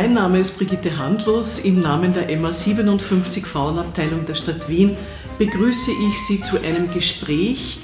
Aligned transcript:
Mein 0.00 0.12
Name 0.12 0.38
ist 0.38 0.56
Brigitte 0.56 0.96
Handlos. 0.96 1.58
Im 1.58 1.80
Namen 1.80 2.14
der 2.14 2.38
MA 2.38 2.52
57 2.52 3.44
Frauenabteilung 3.44 4.24
der 4.26 4.36
Stadt 4.36 4.68
Wien 4.68 4.96
begrüße 5.38 5.90
ich 5.90 6.24
Sie 6.24 6.40
zu 6.40 6.62
einem 6.62 6.92
Gespräch 6.92 7.80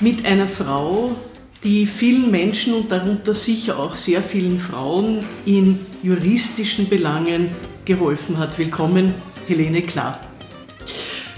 mit 0.00 0.24
einer 0.24 0.48
Frau, 0.48 1.14
die 1.62 1.84
vielen 1.84 2.30
Menschen 2.30 2.72
und 2.72 2.90
darunter 2.90 3.34
sicher 3.34 3.78
auch 3.78 3.96
sehr 3.96 4.22
vielen 4.22 4.58
Frauen 4.58 5.18
in 5.44 5.80
juristischen 6.02 6.88
Belangen 6.88 7.50
geholfen 7.84 8.38
hat. 8.38 8.58
Willkommen, 8.58 9.12
Helene 9.46 9.82
Klar. 9.82 10.22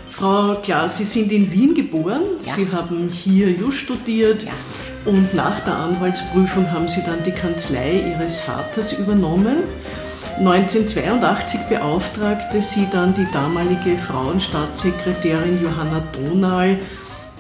Frau 0.07 0.61
Klar, 0.63 0.89
Sie 0.89 1.03
sind 1.03 1.33
in 1.33 1.51
Wien 1.51 1.75
geboren, 1.75 2.23
ja. 2.47 2.55
Sie 2.55 2.71
haben 2.71 3.09
hier 3.09 3.51
Just 3.51 3.79
studiert 3.79 4.45
ja. 4.45 4.53
Und 5.05 5.35
nach 5.35 5.61
der 5.61 5.75
Anwaltsprüfung 5.75 6.71
haben 6.71 6.89
Sie 6.89 7.03
dann 7.05 7.23
die 7.25 7.33
Kanzlei 7.33 8.15
Ihres 8.17 8.41
Vaters 8.41 8.93
übernommen. 8.93 9.65
1982 10.39 11.61
beauftragte 11.69 12.63
sie 12.63 12.89
dann 12.91 13.15
die 13.15 13.31
damalige 13.33 13.97
Frauenstaatssekretärin 13.97 15.63
Johanna 15.63 16.03
Donal 16.13 16.79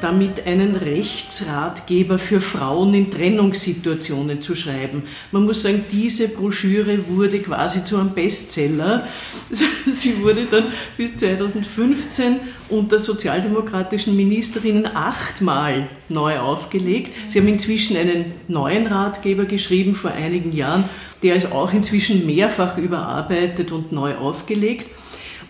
damit 0.03 0.47
einen 0.47 0.75
Rechtsratgeber 0.75 2.19
für 2.19 2.41
Frauen 2.41 2.93
in 2.93 3.11
Trennungssituationen 3.11 4.43
zu 4.43 4.57
schreiben. 4.57 5.05
Man 5.31 5.45
muss 5.45 5.63
sagen, 5.63 5.85
diese 5.93 6.29
Broschüre 6.29 7.09
wurde 7.09 7.41
quasi 7.41 7.85
zu 7.85 7.99
einem 7.99 8.11
Bestseller. 8.11 9.07
Sie 9.93 10.23
wurde 10.23 10.47
dann 10.51 10.65
bis 10.97 11.17
2015 11.17 12.37
unter 12.69 12.99
sozialdemokratischen 12.99 14.17
Ministerinnen 14.17 14.87
achtmal 14.87 15.89
neu 16.09 16.39
aufgelegt. 16.39 17.13
Sie 17.29 17.39
haben 17.39 17.49
inzwischen 17.49 17.97
einen 17.97 18.33
neuen 18.49 18.89
Ratgeber 18.89 19.45
geschrieben 19.45 19.95
vor 19.95 20.11
einigen 20.11 20.53
Jahren. 20.53 20.89
Der 21.23 21.37
ist 21.37 21.53
auch 21.53 21.73
inzwischen 21.73 22.27
mehrfach 22.27 22.77
überarbeitet 22.77 23.71
und 23.71 23.93
neu 23.93 24.17
aufgelegt. 24.17 24.91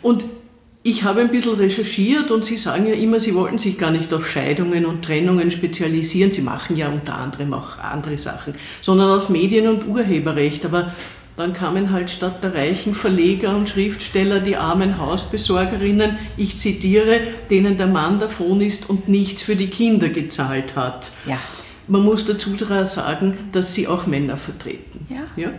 Und 0.02 0.24
ich 0.84 1.04
habe 1.04 1.20
ein 1.20 1.30
bisschen 1.30 1.54
recherchiert 1.54 2.30
und 2.30 2.44
Sie 2.44 2.56
sagen 2.56 2.86
ja 2.86 2.94
immer, 2.94 3.20
Sie 3.20 3.34
wollten 3.34 3.58
sich 3.58 3.78
gar 3.78 3.90
nicht 3.92 4.12
auf 4.12 4.28
Scheidungen 4.28 4.84
und 4.84 5.04
Trennungen 5.04 5.50
spezialisieren. 5.50 6.32
Sie 6.32 6.42
machen 6.42 6.76
ja 6.76 6.88
unter 6.88 7.14
anderem 7.14 7.54
auch 7.54 7.78
andere 7.78 8.18
Sachen, 8.18 8.54
sondern 8.80 9.10
auf 9.10 9.28
Medien- 9.28 9.68
und 9.68 9.86
Urheberrecht. 9.86 10.64
Aber 10.64 10.92
dann 11.36 11.52
kamen 11.52 11.92
halt 11.92 12.10
statt 12.10 12.42
der 12.42 12.54
reichen 12.54 12.94
Verleger 12.94 13.56
und 13.56 13.68
Schriftsteller 13.68 14.40
die 14.40 14.56
armen 14.56 14.98
Hausbesorgerinnen, 14.98 16.18
ich 16.36 16.58
zitiere, 16.58 17.20
denen 17.48 17.78
der 17.78 17.86
Mann 17.86 18.18
davon 18.18 18.60
ist 18.60 18.90
und 18.90 19.08
nichts 19.08 19.42
für 19.42 19.56
die 19.56 19.68
Kinder 19.68 20.08
gezahlt 20.08 20.74
hat. 20.74 21.12
Ja. 21.26 21.38
Man 21.86 22.02
muss 22.02 22.26
dazu 22.26 22.50
sagen, 22.86 23.38
dass 23.52 23.74
sie 23.74 23.88
auch 23.88 24.06
Männer 24.06 24.36
vertreten. 24.36 25.06
Ja. 25.08 25.22
ja? 25.36 25.50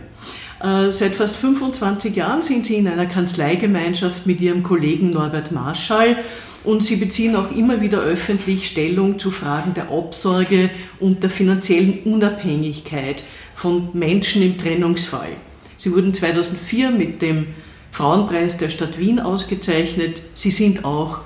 Äh, 0.64 0.90
seit 0.90 1.12
fast 1.12 1.36
25 1.36 2.16
Jahren 2.16 2.42
sind 2.42 2.64
Sie 2.64 2.76
in 2.76 2.88
einer 2.88 3.04
Kanzleigemeinschaft 3.04 4.26
mit 4.26 4.40
Ihrem 4.40 4.62
Kollegen 4.62 5.10
Norbert 5.10 5.52
Marschall 5.52 6.16
und 6.62 6.82
Sie 6.82 6.96
beziehen 6.96 7.36
auch 7.36 7.54
immer 7.54 7.82
wieder 7.82 7.98
öffentlich 7.98 8.66
Stellung 8.68 9.18
zu 9.18 9.30
Fragen 9.30 9.74
der 9.74 9.92
Obsorge 9.92 10.70
und 11.00 11.22
der 11.22 11.28
finanziellen 11.28 11.98
Unabhängigkeit 12.04 13.24
von 13.54 13.90
Menschen 13.92 14.40
im 14.40 14.56
Trennungsfall. 14.56 15.28
Sie 15.76 15.92
wurden 15.92 16.14
2004 16.14 16.90
mit 16.92 17.20
dem 17.20 17.48
Frauenpreis 17.90 18.56
der 18.56 18.70
Stadt 18.70 18.98
Wien 18.98 19.20
ausgezeichnet. 19.20 20.22
Sie 20.32 20.50
sind 20.50 20.86
auch, 20.86 21.18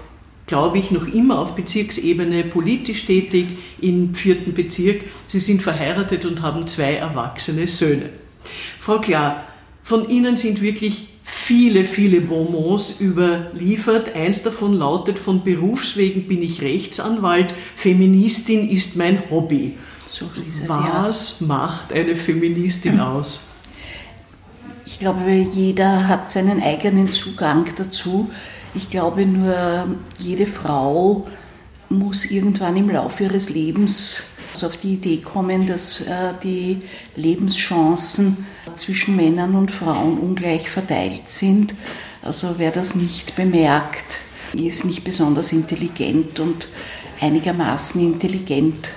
glaube 0.48 0.78
ich, 0.78 0.91
noch 0.91 1.06
immer 1.06 1.39
auf 1.39 1.55
Bezirksebene 1.55 2.42
politisch 2.42 3.06
tätig 3.06 3.56
im 3.80 4.17
vierten 4.17 4.52
Bezirk. 4.52 5.05
Sie 5.28 5.39
sind 5.39 5.62
verheiratet 5.62 6.25
und 6.25 6.42
haben 6.42 6.67
zwei 6.67 6.95
erwachsene 6.95 7.69
Söhne. 7.69 8.11
Frau 8.89 9.00
Klar, 9.00 9.44
von 9.83 10.08
Ihnen 10.08 10.39
sind 10.39 10.62
wirklich 10.62 11.08
viele, 11.23 11.85
viele 11.85 12.23
Bonbons 12.23 13.02
überliefert. 13.02 14.14
Eins 14.17 14.45
davon 14.45 14.73
lautet, 14.73 15.18
von 15.18 15.45
Berufswegen 15.45 16.27
bin 16.27 16.40
ich 16.40 16.62
Rechtsanwalt, 16.62 17.52
Feministin 17.77 18.70
ist 18.70 18.96
mein 18.96 19.30
Hobby. 19.30 19.77
So 20.07 20.24
es, 20.40 20.67
Was 20.67 21.40
ja. 21.40 21.46
macht 21.48 21.92
eine 21.92 22.17
Feministin 22.17 22.98
aus? 22.98 23.51
Ich 24.86 25.01
glaube, 25.01 25.33
jeder 25.33 26.08
hat 26.08 26.30
seinen 26.30 26.62
eigenen 26.62 27.12
Zugang 27.12 27.67
dazu. 27.77 28.30
Ich 28.74 28.89
glaube 28.89 29.27
nur, 29.27 29.98
jede 30.18 30.46
Frau 30.46 31.27
muss 31.91 32.24
irgendwann 32.24 32.79
im 32.79 32.89
Laufe 32.89 33.24
ihres 33.24 33.51
Lebens 33.51 34.24
auf 34.63 34.77
die 34.77 34.95
Idee 34.95 35.19
kommen, 35.19 35.67
dass 35.67 36.01
äh, 36.01 36.35
die 36.42 36.83
Lebenschancen 37.17 38.47
zwischen 38.75 39.17
Männern 39.17 39.55
und 39.55 39.70
Frauen 39.70 40.19
ungleich 40.19 40.70
verteilt 40.70 41.29
sind. 41.29 41.75
Also 42.23 42.55
wer 42.59 42.70
das 42.70 42.95
nicht 42.95 43.36
bemerkt, 43.36 44.19
ist 44.55 44.85
nicht 44.85 45.05
besonders 45.05 45.53
intelligent 45.53 46.41
und 46.41 46.69
einigermaßen 47.20 48.01
intelligent 48.01 48.91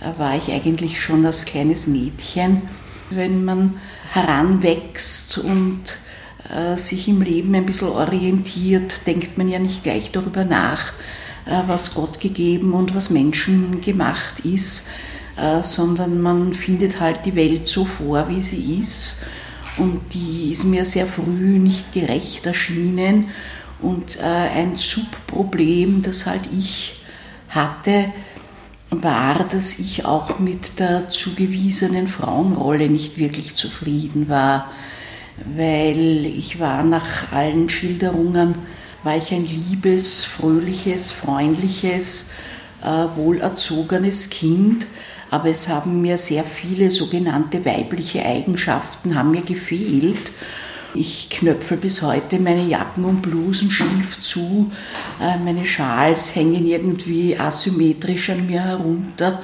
äh, 0.00 0.18
war 0.18 0.36
ich 0.36 0.50
eigentlich 0.50 1.00
schon 1.00 1.24
als 1.26 1.44
kleines 1.44 1.86
Mädchen. 1.86 2.62
Wenn 3.10 3.44
man 3.44 3.80
heranwächst 4.12 5.38
und 5.38 5.82
äh, 6.54 6.76
sich 6.76 7.08
im 7.08 7.22
Leben 7.22 7.54
ein 7.54 7.66
bisschen 7.66 7.88
orientiert, 7.88 9.06
denkt 9.06 9.38
man 9.38 9.48
ja 9.48 9.58
nicht 9.58 9.82
gleich 9.82 10.12
darüber 10.12 10.44
nach, 10.44 10.92
was 11.44 11.94
Gott 11.94 12.20
gegeben 12.20 12.72
und 12.72 12.94
was 12.94 13.10
Menschen 13.10 13.80
gemacht 13.80 14.40
ist, 14.40 14.88
äh, 15.36 15.62
sondern 15.62 16.20
man 16.20 16.54
findet 16.54 17.00
halt 17.00 17.24
die 17.24 17.34
Welt 17.34 17.66
so 17.68 17.84
vor, 17.84 18.28
wie 18.28 18.40
sie 18.40 18.78
ist. 18.80 19.22
Und 19.78 20.02
die 20.12 20.50
ist 20.52 20.64
mir 20.64 20.84
sehr 20.84 21.06
früh 21.06 21.58
nicht 21.58 21.92
gerecht 21.92 22.46
erschienen. 22.46 23.28
Und 23.80 24.18
äh, 24.18 24.22
ein 24.22 24.76
Subproblem, 24.76 26.02
das 26.02 26.26
halt 26.26 26.42
ich 26.56 27.00
hatte, 27.48 28.12
war, 28.90 29.44
dass 29.44 29.78
ich 29.78 30.04
auch 30.04 30.38
mit 30.38 30.78
der 30.78 31.08
zugewiesenen 31.08 32.08
Frauenrolle 32.08 32.88
nicht 32.88 33.16
wirklich 33.16 33.54
zufrieden 33.54 34.28
war, 34.28 34.70
weil 35.56 36.26
ich 36.26 36.60
war 36.60 36.82
nach 36.82 37.32
allen 37.32 37.70
Schilderungen 37.70 38.56
war 39.02 39.16
ich 39.16 39.32
ein 39.32 39.46
liebes, 39.46 40.24
fröhliches, 40.24 41.10
freundliches, 41.10 42.30
äh, 42.82 43.16
wohlerzogenes 43.16 44.30
Kind, 44.30 44.86
aber 45.30 45.48
es 45.48 45.68
haben 45.68 46.02
mir 46.02 46.18
sehr 46.18 46.44
viele 46.44 46.90
sogenannte 46.90 47.64
weibliche 47.64 48.24
Eigenschaften 48.24 49.14
haben 49.14 49.30
mir 49.30 49.42
gefehlt. 49.42 50.32
Ich 50.94 51.30
knöpfe 51.30 51.78
bis 51.78 52.02
heute 52.02 52.38
meine 52.38 52.66
Jacken 52.66 53.04
und 53.06 53.22
Blusen 53.22 53.70
schief 53.70 54.20
zu, 54.20 54.70
äh, 55.20 55.38
meine 55.38 55.64
Schals 55.64 56.36
hängen 56.36 56.66
irgendwie 56.66 57.36
asymmetrisch 57.38 58.28
an 58.30 58.46
mir 58.46 58.62
herunter 58.62 59.42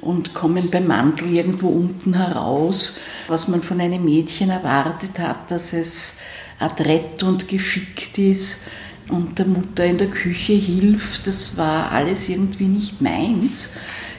und 0.00 0.34
kommen 0.34 0.70
beim 0.70 0.86
Mantel 0.88 1.30
irgendwo 1.30 1.68
unten 1.68 2.14
heraus, 2.14 2.98
was 3.28 3.46
man 3.48 3.62
von 3.62 3.80
einem 3.80 4.04
Mädchen 4.04 4.50
erwartet 4.50 5.18
hat, 5.20 5.50
dass 5.50 5.72
es 5.72 6.18
adrett 6.58 7.22
und 7.22 7.46
geschickt 7.48 8.18
ist, 8.18 8.64
und 9.10 9.38
der 9.38 9.46
Mutter 9.46 9.84
in 9.84 9.98
der 9.98 10.08
Küche 10.08 10.52
hilft, 10.52 11.26
das 11.26 11.56
war 11.56 11.92
alles 11.92 12.28
irgendwie 12.28 12.68
nicht 12.68 13.00
meins. 13.00 13.70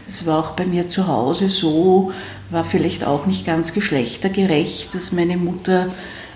Es 0.08 0.26
war 0.28 0.40
auch 0.40 0.52
bei 0.52 0.66
mir 0.66 0.90
zu 0.90 1.08
Hause 1.08 1.48
so, 1.50 2.12
war 2.50 2.66
vielleicht 2.66 3.06
auch 3.06 3.26
nicht 3.26 3.46
ganz 3.46 3.74
geschlechtergerecht, 3.74 4.94
dass 4.94 5.12
meine 5.12 5.38
Mutter 5.38 5.88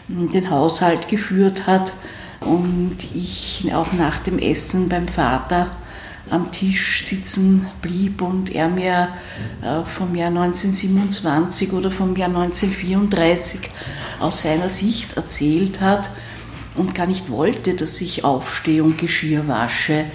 den 0.08 0.50
Haushalt 0.50 1.08
geführt 1.08 1.68
hat 1.68 1.92
und 2.40 2.98
ich 3.14 3.66
auch 3.74 3.92
nach 3.94 4.20
dem 4.20 4.40
Essen 4.40 4.88
beim 4.88 5.08
Vater 5.08 5.72
am 6.30 6.52
Tisch 6.52 7.06
sitzen 7.06 7.68
blieb 7.82 8.22
und 8.22 8.54
er 8.54 8.68
mir 8.68 9.10
äh, 9.62 9.84
vom 9.86 10.16
Jahr 10.16 10.30
1927 10.30 11.74
oder 11.74 11.92
vom 11.92 12.16
Jahr 12.16 12.30
1934 12.30 13.70
aus 14.20 14.42
seiner 14.42 14.70
Sicht 14.70 15.18
erzählt 15.18 15.82
hat 15.82 16.10
und 16.76 16.96
gar 16.96 17.08
nicht 17.08 17.30
wollte, 17.30 17.74
dass 17.74 18.00
ich 18.02 18.24
aufstehe 18.24 18.84
und 18.84 18.98
Geschirr 18.98 19.48
wasche. 19.48 20.06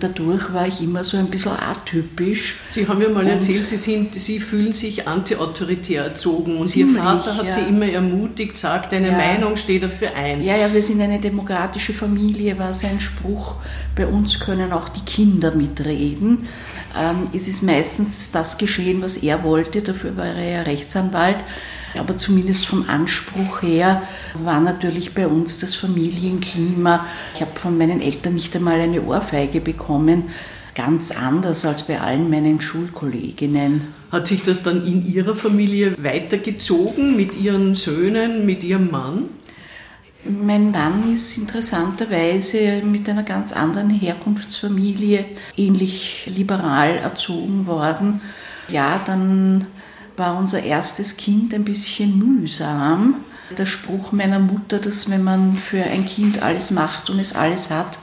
Dadurch 0.00 0.52
war 0.52 0.66
ich 0.66 0.82
immer 0.82 1.04
so 1.04 1.16
ein 1.16 1.28
bisschen 1.28 1.52
atypisch. 1.52 2.56
Sie 2.68 2.86
haben 2.86 3.00
ja 3.00 3.08
mal 3.08 3.26
erzählt, 3.26 3.66
Sie, 3.66 3.76
sind, 3.76 4.14
Sie 4.14 4.40
fühlen 4.40 4.72
sich 4.72 5.08
antiautoritär 5.08 6.04
erzogen 6.04 6.58
und 6.58 6.74
Ihr 6.76 6.88
Vater 6.88 7.36
hat 7.36 7.46
ja. 7.46 7.50
Sie 7.50 7.60
immer 7.62 7.86
ermutigt, 7.86 8.58
sagt, 8.58 8.92
deine 8.92 9.08
ja. 9.08 9.16
Meinung 9.16 9.56
steht 9.56 9.82
dafür 9.82 10.14
ein. 10.14 10.42
Ja, 10.42 10.56
ja, 10.56 10.72
wir 10.72 10.82
sind 10.82 11.00
eine 11.00 11.18
demokratische 11.18 11.94
Familie, 11.94 12.58
war 12.58 12.74
sein 12.74 13.00
Spruch. 13.00 13.56
Bei 13.94 14.06
uns 14.06 14.38
können 14.40 14.72
auch 14.72 14.88
die 14.90 15.04
Kinder 15.04 15.54
mitreden. 15.54 16.46
Ähm, 16.98 17.28
es 17.32 17.48
ist 17.48 17.62
meistens 17.62 18.30
das 18.30 18.58
geschehen, 18.58 19.00
was 19.00 19.16
er 19.16 19.44
wollte, 19.44 19.82
dafür 19.82 20.16
war 20.16 20.26
er 20.26 20.50
ja 20.50 20.62
Rechtsanwalt. 20.62 21.38
Aber 21.98 22.16
zumindest 22.16 22.66
vom 22.66 22.88
Anspruch 22.88 23.62
her 23.62 24.02
war 24.34 24.60
natürlich 24.60 25.14
bei 25.14 25.26
uns 25.26 25.58
das 25.58 25.74
Familienklima. 25.74 27.06
Ich 27.34 27.40
habe 27.40 27.52
von 27.54 27.78
meinen 27.78 28.00
Eltern 28.00 28.34
nicht 28.34 28.54
einmal 28.54 28.80
eine 28.80 29.02
Ohrfeige 29.02 29.60
bekommen. 29.60 30.24
ganz 30.76 31.10
anders 31.10 31.64
als 31.64 31.84
bei 31.84 32.00
allen 32.00 32.30
meinen 32.30 32.60
Schulkolleginnen. 32.60 33.94
Hat 34.12 34.28
sich 34.28 34.44
das 34.44 34.62
dann 34.62 34.86
in 34.86 35.04
Ihrer 35.04 35.34
Familie 35.34 35.96
weitergezogen 36.00 37.16
mit 37.16 37.34
Ihren 37.34 37.74
Söhnen, 37.74 38.46
mit 38.46 38.62
Ihrem 38.62 38.90
Mann? 38.90 39.30
Mein 40.24 40.72
Mann 40.72 41.10
ist 41.12 41.38
interessanterweise 41.38 42.82
mit 42.84 43.08
einer 43.08 43.22
ganz 43.22 43.52
anderen 43.52 43.90
Herkunftsfamilie 43.90 45.24
ähnlich 45.56 46.30
liberal 46.34 46.96
erzogen 46.96 47.66
worden. 47.66 48.20
Ja, 48.68 49.00
dann 49.06 49.66
war 50.16 50.38
unser 50.38 50.62
erstes 50.62 51.16
Kind 51.16 51.54
ein 51.54 51.64
bisschen 51.64 52.18
mühsam. 52.18 53.16
Der 53.56 53.66
Spruch 53.66 54.12
meiner 54.12 54.38
Mutter, 54.38 54.78
dass 54.78 55.10
wenn 55.10 55.22
man 55.22 55.54
für 55.54 55.82
ein 55.82 56.04
Kind 56.04 56.42
alles 56.42 56.70
macht 56.70 57.10
und 57.10 57.18
es 57.18 57.34
alles 57.34 57.70
hat, 57.70 57.98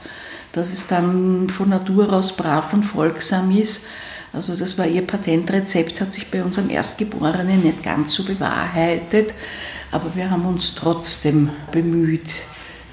dass 0.52 0.72
es 0.72 0.86
dann 0.86 1.50
von 1.50 1.68
Natur 1.68 2.12
aus 2.12 2.36
brav 2.36 2.72
und 2.72 2.84
folgsam 2.84 3.50
ist. 3.50 3.86
Also 4.32 4.56
das 4.56 4.78
war 4.78 4.86
ihr 4.86 5.06
Patentrezept, 5.06 6.00
hat 6.00 6.12
sich 6.12 6.30
bei 6.30 6.42
unserem 6.42 6.70
Erstgeborenen 6.70 7.62
nicht 7.62 7.82
ganz 7.82 8.14
so 8.14 8.24
bewahrheitet. 8.24 9.34
Aber 9.90 10.14
wir 10.14 10.30
haben 10.30 10.44
uns 10.46 10.74
trotzdem 10.74 11.50
bemüht. 11.70 12.34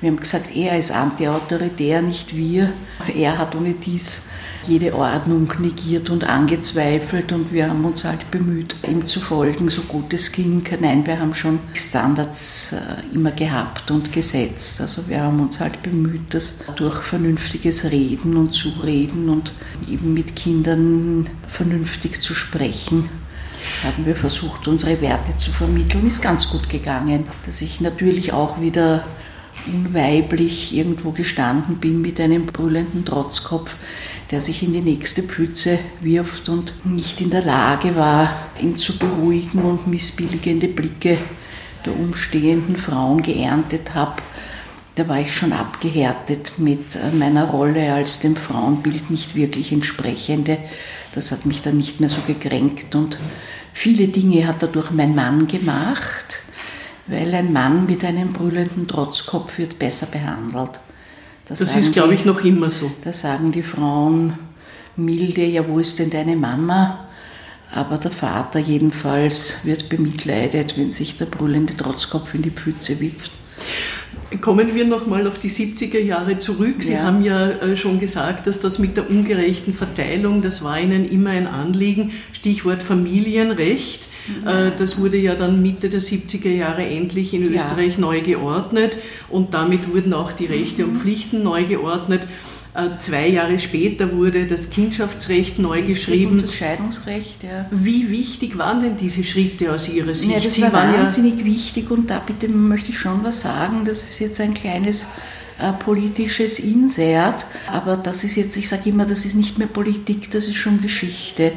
Wir 0.02 0.10
haben 0.10 0.20
gesagt, 0.20 0.56
er 0.56 0.78
ist 0.78 0.92
antiautoritär, 0.92 2.02
nicht 2.02 2.36
wir. 2.36 2.74
Er 3.16 3.38
hat 3.38 3.56
ohne 3.56 3.74
dies 3.74 4.30
jede 4.68 4.96
Ordnung 4.96 5.52
negiert 5.60 6.10
und 6.10 6.24
angezweifelt 6.24 7.32
und 7.32 7.52
wir 7.52 7.70
haben 7.70 7.84
uns 7.86 8.04
halt 8.04 8.30
bemüht, 8.32 8.76
ihm 8.88 9.06
zu 9.06 9.20
folgen, 9.20 9.70
so 9.70 9.82
gut 9.82 10.14
es 10.14 10.32
ging. 10.32 10.64
Nein, 10.80 11.06
wir 11.06 11.20
haben 11.20 11.34
schon 11.34 11.60
Standards 11.74 12.74
äh, 12.74 13.16
immer 13.16 13.32
gehabt 13.32 13.92
und 13.92 14.12
gesetzt. 14.12 14.82
Also 14.82 15.08
wir 15.08 15.22
haben 15.22 15.40
uns 15.40 15.60
halt 15.60 15.82
bemüht, 15.84 16.34
das 16.34 16.64
durch 16.76 17.02
vernünftiges 17.02 17.92
Reden 17.92 18.38
und 18.38 18.54
Zureden 18.54 19.30
und 19.30 19.54
eben 19.90 20.14
mit 20.14 20.36
Kindern 20.36 21.28
vernünftig 21.48 22.22
zu 22.22 22.34
sprechen 22.34 23.10
haben 23.84 24.06
wir 24.06 24.16
versucht, 24.16 24.68
unsere 24.68 25.02
Werte 25.02 25.38
zu 25.38 25.52
vermitteln. 25.52 26.08
Ist 26.08 26.22
ganz 26.22 26.50
gut 26.50 26.70
gegangen, 26.70 27.26
dass 27.46 27.62
ich 27.62 27.82
natürlich 27.82 28.34
auch 28.34 28.60
wieder 28.60 29.04
unweiblich 29.68 30.76
irgendwo 30.76 31.12
gestanden 31.12 31.78
bin 31.78 32.02
mit 32.02 32.20
einem 32.20 32.46
brüllenden 32.46 33.06
Trotzkopf, 33.06 33.76
der 34.32 34.42
sich 34.42 34.64
in 34.64 34.74
die 34.74 34.82
nächste 34.82 35.24
Pfütze 35.24 35.78
wirft 36.00 36.50
und 36.50 36.74
nicht 36.86 37.22
in 37.22 37.30
der 37.30 37.44
Lage 37.44 37.96
war, 37.96 38.34
ihn 38.62 38.78
zu 38.78 38.98
beruhigen 38.98 39.62
und 39.64 39.88
missbilligende 39.88 40.68
Blicke 40.68 41.18
der 41.86 41.98
umstehenden 41.98 42.78
Frauen 42.78 43.22
geerntet 43.22 43.94
habe. 43.94 44.22
Da 44.96 45.08
war 45.08 45.20
ich 45.20 45.36
schon 45.36 45.54
abgehärtet 45.54 46.54
mit 46.58 46.98
meiner 47.14 47.46
Rolle 47.46 47.94
als 47.94 48.20
dem 48.20 48.36
Frauenbild 48.36 49.10
nicht 49.10 49.36
wirklich 49.36 49.72
entsprechende. 49.72 50.58
Das 51.14 51.32
hat 51.32 51.46
mich 51.46 51.62
dann 51.62 51.78
nicht 51.78 52.00
mehr 52.00 52.10
so 52.10 52.22
gekränkt 52.26 52.96
und 52.96 53.18
viele 53.74 54.08
Dinge 54.08 54.48
hat 54.48 54.64
dadurch 54.64 54.92
mein 54.92 55.14
Mann 55.14 55.48
gemacht 55.48 56.42
weil 57.08 57.34
ein 57.34 57.52
Mann 57.52 57.86
mit 57.86 58.04
einem 58.06 58.32
brüllenden 58.32 58.88
Trotzkopf 58.88 59.58
wird 59.58 59.78
besser 59.78 60.08
behandelt. 60.08 60.80
Das, 61.46 61.60
das 61.60 61.76
ist, 61.76 61.94
glaube 61.94 62.14
ich, 62.14 62.26
noch 62.26 62.44
immer 62.44 62.70
so. 62.70 62.92
Da 63.04 63.12
sagen 63.12 63.52
die 63.52 63.64
Frauen 63.64 64.38
milde, 64.96 65.44
ja, 65.44 65.68
wo 65.68 65.80
ist 65.80 66.00
denn 66.00 66.10
deine 66.10 66.36
Mama? 66.36 67.08
Aber 67.74 67.98
der 67.98 68.12
Vater 68.12 68.60
jedenfalls 68.60 69.64
wird 69.64 69.90
bemitleidet, 69.90 70.78
wenn 70.78 70.92
sich 70.92 71.18
der 71.18 71.26
brüllende 71.26 71.76
Trotzkopf 71.76 72.34
in 72.34 72.42
die 72.42 72.52
Pfütze 72.52 73.00
wipft. 73.00 73.32
Kommen 74.40 74.74
wir 74.74 74.86
nochmal 74.86 75.28
auf 75.28 75.40
die 75.40 75.50
70er 75.50 76.00
Jahre 76.00 76.40
zurück. 76.40 76.84
Sie 76.84 76.94
ja. 76.94 77.04
haben 77.04 77.22
ja 77.24 77.50
äh, 77.50 77.76
schon 77.76 78.00
gesagt, 78.00 78.48
dass 78.48 78.62
das 78.62 78.80
mit 78.80 78.96
der 78.96 79.10
ungerechten 79.10 79.74
Verteilung, 79.74 80.42
das 80.42 80.64
war 80.64 80.80
Ihnen 80.80 81.10
immer 81.10 81.32
ein 81.32 81.48
Anliegen. 81.48 82.12
Stichwort 82.32 82.82
Familienrecht. 82.82 84.08
Mhm. 84.28 84.72
Das 84.78 85.00
wurde 85.00 85.18
ja 85.18 85.36
dann 85.36 85.62
Mitte 85.62 85.90
der 85.90 86.02
70er 86.02 86.50
Jahre 86.50 86.86
endlich 86.86 87.34
in 87.34 87.44
Österreich 87.44 87.96
ja. 87.96 88.02
neu 88.02 88.22
geordnet 88.22 88.98
und 89.30 89.54
damit 89.54 89.92
wurden 89.94 90.14
auch 90.14 90.32
die 90.32 90.46
Rechte 90.46 90.86
und 90.86 90.94
mhm. 90.94 90.98
Pflichten 90.98 91.44
neu 91.44 91.66
geordnet. 91.66 92.28
Äh, 92.74 92.98
zwei 93.00 93.28
Jahre 93.28 93.60
später 93.60 94.14
wurde 94.14 94.48
das 94.48 94.70
Kindschaftsrecht 94.70 95.60
neu 95.60 95.82
geschrieben. 95.82 96.34
Und 96.34 96.44
das 96.44 96.56
Scheidungsrecht, 96.56 97.44
ja. 97.44 97.66
Wie 97.70 98.10
wichtig 98.10 98.58
waren 98.58 98.82
denn 98.82 98.98
diese 98.98 99.24
Schritte 99.24 99.74
aus 99.74 99.90
Ihrer 99.90 100.16
Sicht? 100.16 100.32
Ja, 100.32 100.40
das 100.40 100.54
Sie 100.54 100.62
war 100.62 100.72
wahnsinnig 100.72 101.40
ja 101.40 101.46
wichtig 101.46 101.92
und 101.92 102.10
da 102.10 102.20
bitte 102.20 102.48
möchte 102.48 102.92
ich 102.92 103.00
schon 103.00 103.24
was 103.24 103.42
sagen. 103.42 103.84
Das 103.84 104.04
ist 104.04 104.20
jetzt 104.20 104.40
ein 104.40 104.54
kleines 104.54 105.08
äh, 105.60 105.74
politisches 105.74 106.60
Insert, 106.60 107.46
aber 107.68 107.98
das 107.98 108.24
ist 108.24 108.38
jetzt, 108.38 108.56
ich 108.56 108.70
sage 108.70 108.90
immer, 108.90 109.06
das 109.06 109.26
ist 109.26 109.36
nicht 109.36 109.58
mehr 109.58 109.68
Politik, 109.68 110.32
das 110.32 110.46
ist 110.46 110.56
schon 110.56 110.82
Geschichte. 110.82 111.52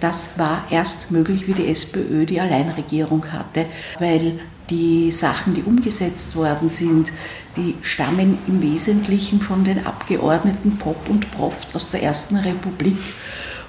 Das 0.00 0.36
war 0.36 0.66
erst 0.70 1.10
möglich, 1.12 1.46
wie 1.46 1.54
die 1.54 1.68
SPÖ 1.68 2.26
die 2.26 2.40
Alleinregierung 2.40 3.32
hatte, 3.32 3.66
weil 3.98 4.40
die 4.68 5.10
Sachen, 5.10 5.54
die 5.54 5.62
umgesetzt 5.62 6.36
worden 6.36 6.68
sind, 6.68 7.12
die 7.56 7.74
stammen 7.82 8.38
im 8.46 8.62
Wesentlichen 8.62 9.40
von 9.40 9.64
den 9.64 9.86
Abgeordneten 9.86 10.78
Pop 10.78 11.08
und 11.08 11.30
Proft 11.30 11.74
aus 11.74 11.90
der 11.90 12.02
Ersten 12.02 12.36
Republik 12.36 12.98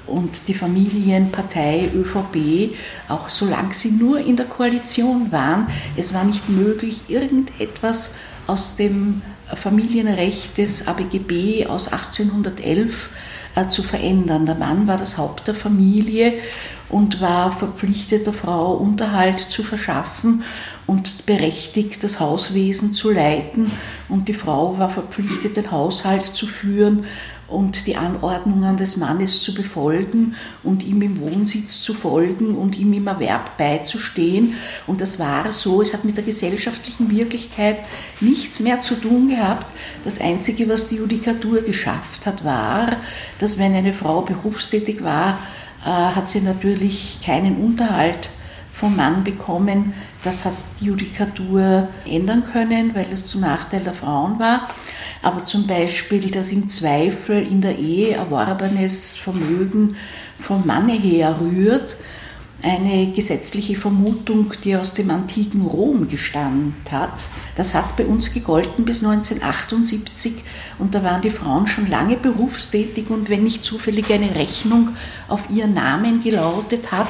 und 0.05 0.47
die 0.47 0.53
Familienpartei 0.53 1.89
ÖVP, 1.93 2.75
auch 3.09 3.29
solange 3.29 3.73
sie 3.73 3.91
nur 3.91 4.19
in 4.19 4.37
der 4.37 4.45
Koalition 4.45 5.31
waren, 5.31 5.67
es 5.95 6.13
war 6.13 6.23
nicht 6.23 6.49
möglich, 6.49 7.01
irgendetwas 7.07 8.15
aus 8.47 8.77
dem 8.77 9.21
Familienrecht 9.53 10.57
des 10.57 10.87
ABGB 10.87 11.67
aus 11.67 11.91
1811 11.91 13.09
äh, 13.55 13.67
zu 13.67 13.83
verändern. 13.83 14.45
Der 14.45 14.55
Mann 14.55 14.87
war 14.87 14.97
das 14.97 15.17
Haupt 15.17 15.47
der 15.47 15.55
Familie 15.55 16.33
und 16.89 17.21
war 17.21 17.51
verpflichtet, 17.51 18.25
der 18.25 18.33
Frau 18.33 18.73
Unterhalt 18.73 19.39
zu 19.39 19.63
verschaffen 19.63 20.43
und 20.87 21.25
berechtigt, 21.25 22.03
das 22.03 22.19
Hauswesen 22.19 22.93
zu 22.93 23.11
leiten. 23.11 23.69
Und 24.09 24.29
die 24.29 24.33
Frau 24.33 24.79
war 24.79 24.89
verpflichtet, 24.89 25.57
den 25.57 25.69
Haushalt 25.69 26.23
zu 26.23 26.47
führen 26.47 27.05
und 27.47 27.87
die 27.87 27.95
Anordnungen 27.95 28.77
des 28.77 28.97
Mannes 28.97 29.41
zu 29.41 29.53
befolgen 29.53 30.35
und 30.63 30.83
ihm 30.83 31.01
im 31.01 31.19
Wohnsitz 31.19 31.81
zu 31.81 31.93
folgen 31.93 32.55
und 32.55 32.77
ihm 32.77 32.91
im 32.93 33.07
Erwerb 33.07 33.57
beizustehen. 33.57 34.55
Und 34.85 35.01
das 35.01 35.19
war 35.19 35.51
so, 35.51 35.81
es 35.81 35.93
hat 35.93 36.03
mit 36.03 36.17
der 36.17 36.25
gesellschaftlichen 36.25 37.09
Wirklichkeit 37.09 37.79
nichts 38.19 38.59
mehr 38.59 38.81
zu 38.81 38.95
tun 38.95 39.29
gehabt. 39.29 39.71
Das 40.03 40.19
Einzige, 40.19 40.67
was 40.67 40.89
die 40.89 40.97
Judikatur 40.97 41.61
geschafft 41.61 42.25
hat, 42.25 42.43
war, 42.43 42.97
dass 43.39 43.57
wenn 43.57 43.73
eine 43.73 43.93
Frau 43.93 44.21
berufstätig 44.21 45.03
war, 45.03 45.39
äh, 45.85 45.89
hat 45.89 46.27
sie 46.27 46.41
natürlich 46.41 47.19
keinen 47.23 47.57
Unterhalt 47.57 48.29
vom 48.77 48.95
Mann 48.95 49.23
bekommen. 49.23 49.93
Das 50.23 50.45
hat 50.45 50.53
die 50.79 50.85
Judikatur 50.85 51.89
ändern 52.05 52.43
können, 52.51 52.93
weil 52.93 53.07
es 53.11 53.25
zum 53.25 53.41
Nachteil 53.41 53.81
der 53.81 53.95
Frauen 53.95 54.37
war. 54.37 54.69
Aber 55.23 55.43
zum 55.43 55.65
Beispiel, 55.65 56.29
dass 56.29 56.51
im 56.51 56.69
Zweifel 56.69 57.41
in 57.41 57.61
der 57.61 57.79
Ehe 57.79 58.15
erworbenes 58.15 59.15
Vermögen 59.15 59.95
vom 60.39 60.67
Manne 60.67 60.93
her 60.93 61.37
rührt, 61.41 61.97
eine 62.61 63.11
gesetzliche 63.11 63.77
Vermutung, 63.77 64.53
die 64.63 64.75
aus 64.75 64.93
dem 64.93 65.11
antiken 65.11 65.61
Rom 65.61 66.07
gestammt 66.07 66.91
hat. 66.91 67.29
Das 67.55 67.73
hat 67.73 67.95
bei 67.95 68.05
uns 68.05 68.33
gegolten 68.33 68.85
bis 68.85 69.03
1978 69.03 70.43
und 70.79 70.95
da 70.95 71.03
waren 71.03 71.21
die 71.21 71.29
Frauen 71.29 71.67
schon 71.67 71.87
lange 71.87 72.17
berufstätig 72.17 73.09
und 73.09 73.29
wenn 73.29 73.43
nicht 73.43 73.63
zufällig 73.63 74.11
eine 74.11 74.35
Rechnung 74.35 74.89
auf 75.27 75.49
ihren 75.51 75.75
Namen 75.75 76.23
gelautet 76.23 76.91
hat, 76.91 77.09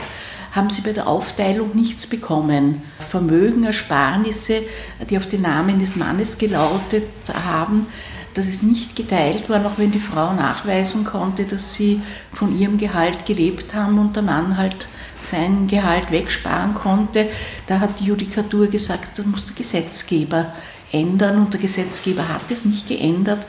haben 0.57 0.69
sie 0.69 0.81
bei 0.81 0.91
der 0.91 1.07
Aufteilung 1.07 1.75
nichts 1.75 2.07
bekommen. 2.07 2.81
Vermögen, 2.99 3.63
Ersparnisse, 3.63 4.63
die 5.09 5.17
auf 5.17 5.27
den 5.29 5.43
Namen 5.43 5.79
des 5.79 5.95
Mannes 5.95 6.37
gelautet 6.37 7.07
haben, 7.45 7.85
das 8.33 8.47
ist 8.47 8.61
nicht 8.63 8.95
geteilt 8.95 9.49
worden, 9.49 9.65
auch 9.65 9.77
wenn 9.77 9.91
die 9.91 9.99
Frau 9.99 10.31
nachweisen 10.33 11.05
konnte, 11.05 11.45
dass 11.45 11.73
sie 11.73 12.01
von 12.33 12.55
ihrem 12.55 12.77
Gehalt 12.77 13.25
gelebt 13.25 13.73
haben 13.73 13.97
und 13.97 14.15
der 14.15 14.21
Mann 14.21 14.57
halt 14.57 14.87
sein 15.19 15.67
Gehalt 15.67 16.11
wegsparen 16.11 16.75
konnte. 16.75 17.29
Da 17.65 17.79
hat 17.79 17.99
die 17.99 18.05
Judikatur 18.05 18.67
gesagt, 18.67 19.17
das 19.17 19.25
muss 19.25 19.45
der 19.45 19.55
Gesetzgeber 19.55 20.53
ändern 20.91 21.37
und 21.37 21.53
der 21.53 21.61
Gesetzgeber 21.61 22.27
hat 22.27 22.49
es 22.49 22.63
nicht 22.63 22.87
geändert 22.87 23.45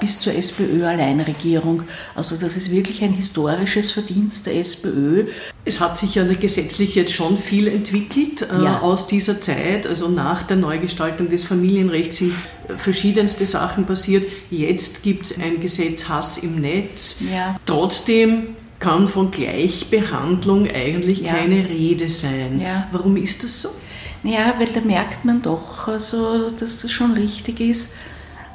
bis 0.00 0.20
zur 0.20 0.34
SPÖ-Alleinregierung. 0.34 1.84
Also 2.14 2.36
das 2.36 2.56
ist 2.56 2.70
wirklich 2.70 3.02
ein 3.02 3.12
historisches 3.12 3.90
Verdienst 3.90 4.46
der 4.46 4.56
SPÖ. 4.56 5.26
Es 5.64 5.80
hat 5.80 5.96
sich 5.98 6.14
ja 6.16 6.24
gesetzlich 6.24 6.94
jetzt 6.94 7.12
schon 7.12 7.38
viel 7.38 7.68
entwickelt 7.68 8.42
äh, 8.42 8.64
ja. 8.64 8.80
aus 8.80 9.06
dieser 9.06 9.40
Zeit. 9.40 9.86
Also 9.86 10.08
nach 10.08 10.42
der 10.42 10.56
Neugestaltung 10.56 11.30
des 11.30 11.44
Familienrechts 11.44 12.18
sind 12.18 12.34
verschiedenste 12.76 13.46
Sachen 13.46 13.86
passiert. 13.86 14.24
Jetzt 14.50 15.02
gibt 15.02 15.26
es 15.26 15.38
ein 15.38 15.60
Gesetz 15.60 16.08
Hass 16.08 16.38
im 16.38 16.60
Netz. 16.60 17.22
Ja. 17.32 17.58
Trotzdem 17.66 18.56
kann 18.78 19.08
von 19.08 19.30
Gleichbehandlung 19.30 20.68
eigentlich 20.68 21.20
ja. 21.20 21.34
keine 21.34 21.68
Rede 21.68 22.10
sein. 22.10 22.60
Ja. 22.60 22.88
Warum 22.92 23.16
ist 23.16 23.44
das 23.44 23.62
so? 23.62 23.68
Naja, 24.24 24.54
weil 24.58 24.68
da 24.68 24.80
merkt 24.80 25.24
man 25.24 25.42
doch, 25.42 25.88
also, 25.88 26.50
dass 26.50 26.82
das 26.82 26.92
schon 26.92 27.12
richtig 27.12 27.60
ist. 27.60 27.94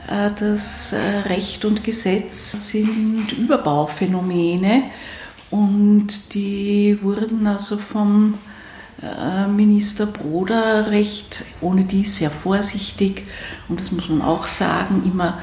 Äh, 0.07 0.31
das 0.37 0.93
äh, 0.93 1.27
Recht 1.27 1.65
und 1.65 1.83
Gesetz 1.83 2.69
sind 2.69 3.31
Überbauphänomene 3.37 4.83
und 5.51 6.33
die 6.33 6.97
wurden 7.01 7.45
also 7.47 7.77
vom 7.77 8.35
äh, 9.01 9.47
Minister 9.47 10.05
Broder 10.07 10.91
recht, 10.91 11.45
ohne 11.61 11.85
dies 11.85 12.17
sehr 12.17 12.31
vorsichtig 12.31 13.25
und 13.69 13.79
das 13.79 13.91
muss 13.91 14.09
man 14.09 14.21
auch 14.21 14.47
sagen, 14.47 15.03
immer 15.05 15.39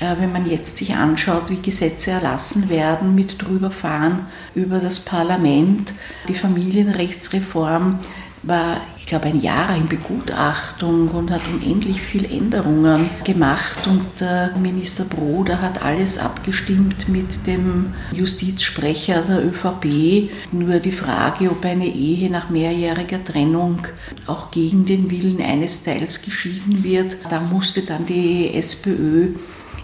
wenn 0.00 0.30
man 0.30 0.46
jetzt 0.48 0.76
sich 0.76 0.94
anschaut, 0.94 1.50
wie 1.50 1.60
Gesetze 1.60 2.12
erlassen 2.12 2.68
werden 2.68 3.16
mit 3.16 3.42
drüberfahren 3.42 4.26
über 4.54 4.78
das 4.78 5.00
Parlament, 5.00 5.92
die 6.28 6.36
Familienrechtsreform 6.36 7.98
war, 8.42 8.80
ich 8.98 9.06
glaube, 9.06 9.26
ein 9.26 9.40
Jahr 9.40 9.76
in 9.76 9.88
Begutachtung 9.88 11.08
und 11.08 11.30
hat 11.30 11.42
unendlich 11.52 12.00
viele 12.00 12.28
Änderungen 12.28 13.08
gemacht. 13.24 13.86
Und 13.86 14.04
der 14.20 14.56
Minister 14.56 15.04
Broder 15.04 15.60
hat 15.60 15.82
alles 15.82 16.18
abgestimmt 16.18 17.08
mit 17.08 17.46
dem 17.46 17.94
Justizsprecher 18.12 19.22
der 19.22 19.44
ÖVP. 19.44 20.30
Nur 20.52 20.78
die 20.78 20.92
Frage, 20.92 21.50
ob 21.50 21.64
eine 21.64 21.86
Ehe 21.86 22.30
nach 22.30 22.50
mehrjähriger 22.50 23.24
Trennung 23.24 23.80
auch 24.26 24.50
gegen 24.50 24.86
den 24.86 25.10
Willen 25.10 25.42
eines 25.42 25.84
Teils 25.84 26.22
geschieden 26.22 26.84
wird, 26.84 27.16
da 27.28 27.40
musste 27.40 27.82
dann 27.82 28.06
die 28.06 28.54
SPÖ 28.54 29.34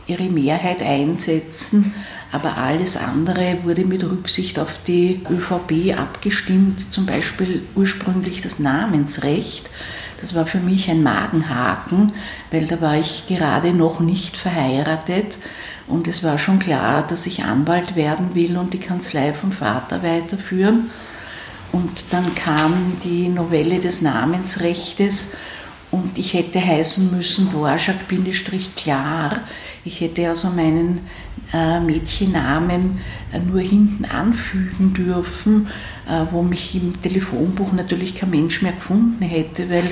ihre 0.07 0.29
Mehrheit 0.29 0.83
einsetzen 0.83 1.95
aber 2.35 2.59
alles 2.59 2.97
andere 2.97 3.59
wurde 3.63 3.85
mit 3.85 4.03
Rücksicht 4.03 4.59
auf 4.59 4.81
die 4.85 5.23
ÖVP 5.31 5.97
abgestimmt, 5.97 6.93
zum 6.93 7.07
Beispiel 7.07 7.63
ursprünglich 7.77 8.41
das 8.41 8.59
Namensrecht. 8.59 9.71
Das 10.21 10.35
war 10.35 10.45
für 10.45 10.59
mich 10.59 10.91
ein 10.91 11.05
Magenhaken, 11.05 12.13
weil 12.51 12.67
da 12.67 12.81
war 12.81 12.97
ich 12.99 13.27
gerade 13.29 13.73
noch 13.73 14.01
nicht 14.01 14.37
verheiratet 14.37 15.39
und 15.87 16.09
es 16.09 16.25
war 16.25 16.39
schon 16.39 16.59
klar, 16.59 17.07
dass 17.07 17.27
ich 17.27 17.45
Anwalt 17.45 17.95
werden 17.95 18.35
will 18.35 18.57
und 18.57 18.75
die 18.75 18.81
Kanzlei 18.81 19.33
vom 19.33 19.53
Vater 19.53 20.03
weiterführen. 20.03 20.91
Und 21.71 22.07
dann 22.11 22.35
kam 22.35 22.95
die 23.05 23.29
Novelle 23.29 23.79
des 23.79 24.03
Namensrechtes 24.03 25.35
und 25.93 26.19
ich 26.19 26.35
hätte 26.35 26.61
heißen 26.65 27.17
müssen 27.17 27.51
Dvorak-Klar. 27.51 29.41
Ich 29.85 30.01
hätte 30.01 30.29
also 30.31 30.49
meinen 30.49 31.01
äh, 31.53 31.79
Mädchennamen 31.79 33.01
äh, 33.33 33.39
nur 33.39 33.61
hinten 33.61 34.07
anfügen 34.07 34.95
dürfen, 34.95 35.69
äh, 36.09 36.25
wo 36.31 36.43
mich 36.43 36.75
im 36.75 37.01
Telefonbuch 37.03 37.73
natürlich 37.73 38.15
kein 38.15 38.31
Mensch 38.31 38.63
mehr 38.63 38.73
gefunden 38.73 39.23
hätte, 39.23 39.69
weil 39.69 39.85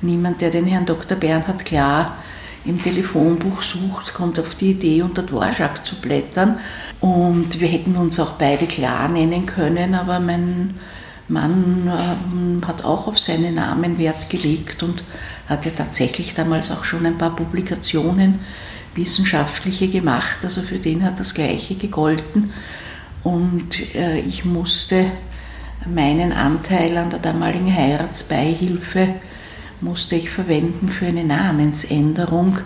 niemand, 0.00 0.40
der 0.40 0.50
den 0.50 0.66
Herrn 0.66 0.86
Dr. 0.86 1.16
Bernhard 1.16 1.64
Klar 1.64 2.18
im 2.64 2.80
Telefonbuch 2.80 3.62
sucht, 3.62 4.14
kommt 4.14 4.38
auf 4.38 4.54
die 4.54 4.70
Idee, 4.70 5.02
unter 5.02 5.24
Dvorak 5.24 5.84
zu 5.84 5.96
blättern. 5.96 6.60
Und 7.00 7.60
wir 7.60 7.66
hätten 7.66 7.96
uns 7.96 8.20
auch 8.20 8.34
beide 8.34 8.66
klar 8.66 9.08
nennen 9.08 9.46
können, 9.46 9.96
aber 9.96 10.20
mein 10.20 10.74
Mann 11.26 11.90
ähm, 11.90 12.60
hat 12.66 12.84
auch 12.84 13.08
auf 13.08 13.18
seinen 13.18 13.56
Namen 13.56 13.98
Wert 13.98 14.30
gelegt 14.30 14.84
und 14.84 15.02
hatte 15.48 15.74
tatsächlich 15.74 16.34
damals 16.34 16.70
auch 16.70 16.84
schon 16.84 17.06
ein 17.06 17.18
paar 17.18 17.34
Publikationen 17.34 18.38
wissenschaftliche 18.94 19.88
gemacht, 19.88 20.38
also 20.42 20.62
für 20.62 20.78
den 20.78 21.04
hat 21.04 21.18
das 21.18 21.34
Gleiche 21.34 21.74
gegolten. 21.74 22.52
Und 23.22 23.94
äh, 23.94 24.20
ich 24.20 24.44
musste 24.44 25.06
meinen 25.86 26.32
Anteil 26.32 26.96
an 26.96 27.10
der 27.10 27.18
damaligen 27.18 27.74
Heiratsbeihilfe 27.74 29.14
musste 29.80 30.14
ich 30.14 30.30
verwenden 30.30 30.88
für 30.88 31.06
eine 31.06 31.24
Namensänderung, 31.24 32.58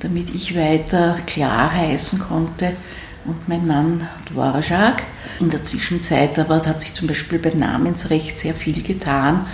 damit 0.00 0.34
ich 0.34 0.54
weiter 0.54 1.16
klar 1.26 1.72
heißen 1.72 2.18
konnte 2.18 2.76
und 3.24 3.48
mein 3.48 3.66
Mann 3.66 4.08
Dvorak. 4.30 5.02
In 5.40 5.50
der 5.50 5.62
Zwischenzeit 5.62 6.38
aber 6.38 6.56
hat 6.56 6.80
sich 6.82 6.92
zum 6.92 7.08
Beispiel 7.08 7.38
beim 7.38 7.56
Namensrecht 7.56 8.38
sehr 8.38 8.54
viel 8.54 8.82
getan 8.82 9.46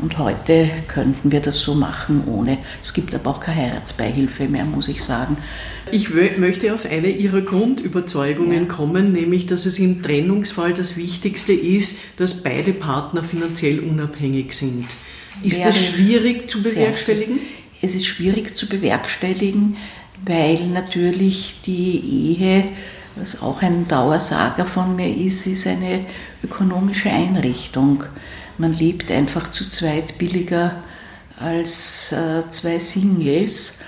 und 0.00 0.18
heute 0.18 0.70
könnten 0.86 1.32
wir 1.32 1.40
das 1.40 1.60
so 1.60 1.74
machen 1.74 2.24
ohne. 2.26 2.58
Es 2.80 2.92
gibt 2.94 3.14
aber 3.14 3.30
auch 3.30 3.40
keine 3.40 3.62
Heiratsbeihilfe 3.62 4.48
mehr, 4.48 4.64
muss 4.64 4.88
ich 4.88 5.02
sagen. 5.02 5.36
Ich 5.90 6.10
möchte 6.10 6.74
auf 6.74 6.86
eine 6.86 7.08
Ihrer 7.08 7.40
Grundüberzeugungen 7.40 8.62
ja. 8.62 8.68
kommen, 8.68 9.12
nämlich, 9.12 9.46
dass 9.46 9.66
es 9.66 9.78
im 9.78 10.02
Trennungsfall 10.02 10.74
das 10.74 10.96
Wichtigste 10.96 11.52
ist, 11.52 12.20
dass 12.20 12.42
beide 12.42 12.72
Partner 12.72 13.24
finanziell 13.24 13.80
unabhängig 13.80 14.52
sind. 14.54 14.86
Ist 15.42 15.58
Wäre 15.58 15.68
das 15.68 15.84
schwierig 15.84 16.50
zu 16.50 16.62
bewerkstelligen? 16.62 17.38
Es 17.80 17.94
ist 17.94 18.06
schwierig 18.06 18.56
zu 18.56 18.68
bewerkstelligen, 18.68 19.76
weil 20.24 20.66
natürlich 20.66 21.56
die 21.64 22.36
Ehe, 22.36 22.64
was 23.16 23.40
auch 23.40 23.62
ein 23.62 23.86
Dauersager 23.86 24.66
von 24.66 24.96
mir 24.96 25.08
ist, 25.08 25.46
ist 25.46 25.66
eine 25.66 26.04
ökonomische 26.42 27.10
Einrichtung. 27.10 28.04
Man 28.58 28.72
lebt 28.76 29.10
einfach 29.10 29.50
zu 29.50 29.68
zweit 29.68 30.18
billiger 30.18 30.82
als 31.38 32.12
äh, 32.12 32.48
zwei 32.50 32.78
Singles 32.80 33.80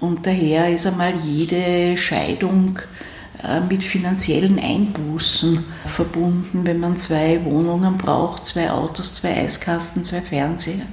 und 0.00 0.26
daher 0.26 0.70
ist 0.70 0.86
einmal 0.86 1.14
jede 1.24 1.96
Scheidung 1.96 2.78
äh, 3.42 3.60
mit 3.60 3.82
finanziellen 3.82 4.58
Einbußen 4.58 5.64
verbunden, 5.86 6.60
wenn 6.64 6.78
man 6.78 6.98
zwei 6.98 7.42
Wohnungen 7.44 7.96
braucht, 7.96 8.44
zwei 8.44 8.70
Autos, 8.70 9.14
zwei 9.14 9.34
Eiskasten, 9.36 10.04
zwei 10.04 10.20
Fernseher. 10.20 10.86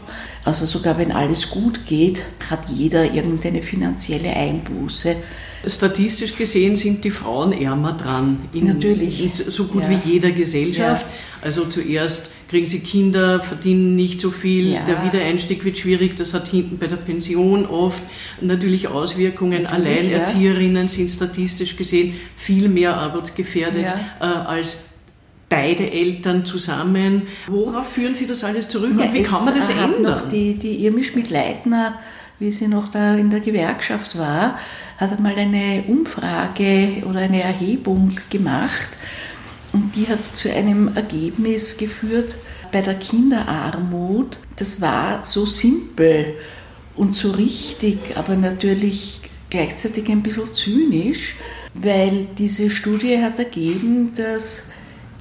Also 0.46 0.66
sogar 0.66 0.98
wenn 0.98 1.12
alles 1.12 1.50
gut 1.50 1.86
geht, 1.86 2.22
hat 2.50 2.70
jeder 2.70 3.14
irgendeine 3.14 3.62
finanzielle 3.62 4.30
Einbuße. 4.30 5.18
Statistisch 5.66 6.38
gesehen 6.38 6.78
sind 6.78 7.04
die 7.04 7.12
Frauen 7.12 7.52
ärmer 7.52 7.94
dran. 7.94 8.48
In, 8.54 8.66
Natürlich. 8.66 9.26
In 9.26 9.34
so 9.34 9.66
gut 9.66 9.84
ja. 9.84 9.90
wie 9.90 10.10
jeder 10.10 10.32
Gesellschaft. 10.32 11.06
Ja. 11.06 11.46
Also 11.46 11.66
zuerst 11.66 12.32
kriegen 12.48 12.66
sie 12.66 12.80
Kinder, 12.80 13.40
verdienen 13.42 13.96
nicht 13.96 14.22
so 14.22 14.32
viel, 14.32 14.74
ja. 14.74 14.86
der 14.86 15.04
Wiedereinstieg 15.04 15.66
wird 15.66 15.78
schwierig, 15.78 16.16
das 16.16 16.34
hat 16.34 16.48
hinten 16.48 16.78
bei 16.78 16.88
der 16.88 16.96
Pension 16.96 17.66
oft 17.66 18.02
natürlich 18.42 18.88
Auswirkungen. 18.88 19.64
Natürlich, 19.64 19.88
Alleinerzieherinnen 19.88 20.84
ja. 20.84 20.90
sind 20.90 21.12
statistisch 21.12 21.76
gesehen 21.76 22.14
viel 22.38 22.70
mehr 22.70 22.96
armutsgefährdet 22.96 23.84
ja. 23.84 24.00
äh, 24.22 24.24
als 24.24 24.90
beide 25.50 25.92
Eltern 25.92 26.46
zusammen. 26.46 27.24
Worauf 27.48 27.90
führen 27.90 28.16
Sie 28.16 28.28
das 28.28 28.44
alles 28.44 28.70
zurück 28.70 28.92
und 28.92 29.14
wie 29.14 29.24
kann 29.24 29.46
man 29.46 29.58
das 29.58 29.70
ändern? 29.70 30.02
Noch 30.02 30.30
die, 30.30 30.56
die 30.56 30.86
Irmi 30.86 31.04
Schmidt-Leitner, 31.04 32.00
wie 32.40 32.52
sie 32.52 32.68
noch 32.68 32.90
da 32.90 33.16
in 33.16 33.30
der 33.30 33.40
Gewerkschaft 33.40 34.18
war, 34.18 34.60
hat 34.98 35.12
einmal 35.12 35.36
eine 35.36 35.84
Umfrage 35.88 37.04
oder 37.08 37.22
eine 37.22 37.42
Erhebung 37.42 38.16
gemacht 38.30 38.90
und 39.74 39.96
die 39.96 40.08
hat 40.08 40.24
zu 40.24 40.52
einem 40.54 40.96
Ergebnis 40.96 41.78
geführt 41.78 42.36
bei 42.72 42.82
der 42.82 42.96
Kinderarmut. 42.96 44.40
Das 44.56 44.82
war 44.82 45.24
so 45.24 45.46
simpel 45.46 46.36
und 46.96 47.14
so 47.14 47.32
richtig, 47.32 48.18
aber 48.18 48.36
natürlich 48.36 49.22
gleichzeitig 49.50 50.10
ein 50.10 50.24
bisschen 50.24 50.54
zynisch, 50.54 51.36
weil 51.74 52.28
diese 52.38 52.70
Studie 52.70 53.22
hat 53.22 53.40
ergeben, 53.40 54.14
dass 54.14 54.70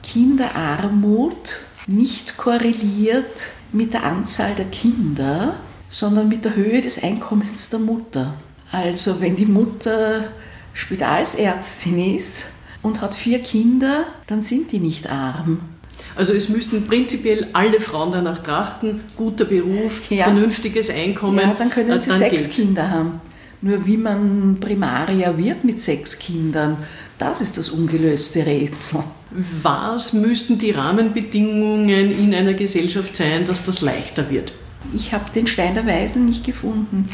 Kinderarmut 0.03 1.61
nicht 1.87 2.37
korreliert 2.37 3.49
mit 3.73 3.93
der 3.93 4.05
Anzahl 4.05 4.55
der 4.55 4.67
Kinder, 4.67 5.57
sondern 5.89 6.29
mit 6.29 6.45
der 6.45 6.57
Höhe 6.57 6.81
des 6.81 7.03
Einkommens 7.03 7.69
der 7.69 7.81
Mutter. 7.81 8.35
Also 8.73 9.21
wenn 9.21 9.37
die 9.37 9.47
Mutter 9.47 10.33
Spitalsärztin 10.73 12.17
ist, 12.17 12.47
und 12.87 13.01
hat 13.01 13.15
vier 13.15 13.41
Kinder, 13.41 14.05
dann 14.29 14.43
sind 14.43 14.73
die 14.73 14.79
nicht 14.79 15.11
arm. 15.11 15.61
Also 16.15 16.33
es 16.33 16.49
müssten 16.49 16.87
prinzipiell 16.87 17.49
alle 17.53 17.81
Frauen 17.81 18.13
danach 18.13 18.43
trachten, 18.43 19.01
guter 19.17 19.45
Beruf, 19.45 20.11
ja. 20.11 20.25
vernünftiges 20.25 20.89
Einkommen. 20.91 21.39
Ja, 21.39 21.55
dann 21.55 21.71
können 21.71 21.99
sie 21.99 22.11
dann 22.11 22.19
sechs 22.19 22.45
geht's. 22.45 22.57
Kinder 22.57 22.91
haben. 22.91 23.21
Nur 23.61 23.87
wie 23.87 23.97
man 23.97 24.59
Primaria 24.61 25.37
wird 25.37 25.65
mit 25.65 25.81
sechs 25.81 26.19
Kindern, 26.19 26.79
das 27.19 27.41
ist 27.41 27.59
das 27.59 27.71
ungelöste 27.71 28.45
Rätsel. 28.45 29.03
Was 29.63 30.13
müssten 30.13 30.59
die 30.59 30.71
Rahmenbedingungen 30.71 32.13
in 32.13 32.35
einer 32.35 32.55
Gesellschaft 32.55 33.17
sein, 33.17 33.47
dass 33.47 33.65
das 33.65 33.81
leichter 33.81 34.31
wird? 34.31 34.53
Ich 34.93 35.13
habe 35.13 35.31
den 35.35 35.47
Stein 35.47 35.75
der 35.75 35.87
Weisen 35.87 36.27
nicht 36.27 36.45
gefunden. 36.45 37.07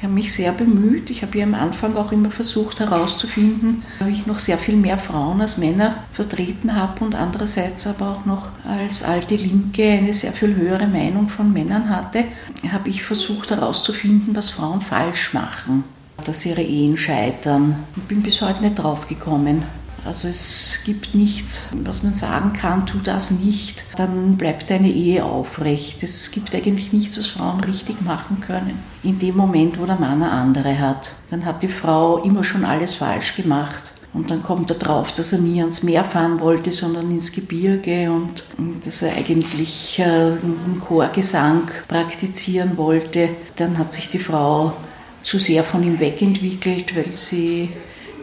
Ich 0.00 0.04
habe 0.04 0.14
mich 0.14 0.32
sehr 0.32 0.52
bemüht. 0.52 1.10
Ich 1.10 1.20
habe 1.20 1.36
ja 1.36 1.44
am 1.44 1.52
Anfang 1.52 1.94
auch 1.94 2.10
immer 2.10 2.30
versucht 2.30 2.80
herauszufinden, 2.80 3.82
wie 4.02 4.14
ich 4.14 4.26
noch 4.26 4.38
sehr 4.38 4.56
viel 4.56 4.76
mehr 4.76 4.96
Frauen 4.96 5.42
als 5.42 5.58
Männer 5.58 6.04
vertreten 6.10 6.74
habe 6.74 7.04
und 7.04 7.14
andererseits 7.14 7.86
aber 7.86 8.12
auch 8.12 8.24
noch 8.24 8.48
als 8.66 9.02
alte 9.02 9.36
Linke 9.36 9.84
eine 9.84 10.14
sehr 10.14 10.32
viel 10.32 10.56
höhere 10.56 10.86
Meinung 10.86 11.28
von 11.28 11.52
Männern 11.52 11.90
hatte, 11.90 12.24
habe 12.72 12.88
ich 12.88 13.02
versucht 13.02 13.50
herauszufinden, 13.50 14.34
was 14.34 14.48
Frauen 14.48 14.80
falsch 14.80 15.34
machen, 15.34 15.84
dass 16.24 16.46
ihre 16.46 16.62
Ehen 16.62 16.96
scheitern. 16.96 17.84
Ich 17.94 18.04
bin 18.04 18.22
bis 18.22 18.40
heute 18.40 18.62
nicht 18.62 18.78
draufgekommen. 18.78 19.64
Also 20.04 20.28
es 20.28 20.78
gibt 20.84 21.14
nichts, 21.14 21.70
was 21.84 22.02
man 22.02 22.14
sagen 22.14 22.52
kann, 22.52 22.86
tu 22.86 22.98
das 22.98 23.30
nicht, 23.30 23.84
dann 23.96 24.36
bleibt 24.36 24.70
deine 24.70 24.90
Ehe 24.90 25.24
aufrecht. 25.24 26.02
Es 26.02 26.30
gibt 26.30 26.54
eigentlich 26.54 26.92
nichts, 26.92 27.18
was 27.18 27.26
Frauen 27.26 27.60
richtig 27.60 28.00
machen 28.02 28.40
können. 28.40 28.82
In 29.02 29.18
dem 29.18 29.36
Moment, 29.36 29.78
wo 29.78 29.86
der 29.86 29.96
Mann 29.96 30.22
eine 30.22 30.30
andere 30.30 30.78
hat, 30.78 31.12
dann 31.30 31.44
hat 31.44 31.62
die 31.62 31.68
Frau 31.68 32.18
immer 32.18 32.44
schon 32.44 32.64
alles 32.64 32.94
falsch 32.94 33.36
gemacht. 33.36 33.92
Und 34.12 34.30
dann 34.30 34.42
kommt 34.42 34.70
er 34.70 34.76
drauf, 34.76 35.12
dass 35.12 35.32
er 35.32 35.38
nie 35.38 35.60
ans 35.60 35.84
Meer 35.84 36.04
fahren 36.04 36.40
wollte, 36.40 36.72
sondern 36.72 37.10
ins 37.12 37.30
Gebirge 37.30 38.10
und 38.10 38.42
dass 38.84 39.02
er 39.02 39.16
eigentlich 39.16 40.00
äh, 40.00 40.02
einen 40.02 40.82
Chorgesang 40.84 41.68
praktizieren 41.86 42.76
wollte. 42.76 43.28
Dann 43.54 43.78
hat 43.78 43.92
sich 43.92 44.08
die 44.08 44.18
Frau 44.18 44.72
zu 45.22 45.38
sehr 45.38 45.62
von 45.62 45.84
ihm 45.84 46.00
wegentwickelt, 46.00 46.96
weil 46.96 47.14
sie 47.14 47.70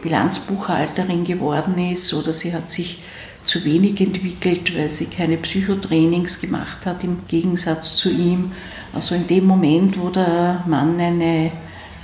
Bilanzbuchhalterin 0.02 1.24
geworden 1.24 1.78
ist 1.78 2.12
oder 2.14 2.32
sie 2.32 2.52
hat 2.52 2.70
sich 2.70 3.02
zu 3.44 3.64
wenig 3.64 4.00
entwickelt, 4.00 4.76
weil 4.76 4.90
sie 4.90 5.06
keine 5.06 5.38
Psychotrainings 5.38 6.40
gemacht 6.40 6.84
hat 6.84 7.02
im 7.04 7.26
Gegensatz 7.28 7.96
zu 7.96 8.10
ihm. 8.10 8.52
Also 8.92 9.14
in 9.14 9.26
dem 9.26 9.46
Moment, 9.46 9.98
wo 9.98 10.10
der 10.10 10.64
Mann 10.66 11.00
eine 11.00 11.50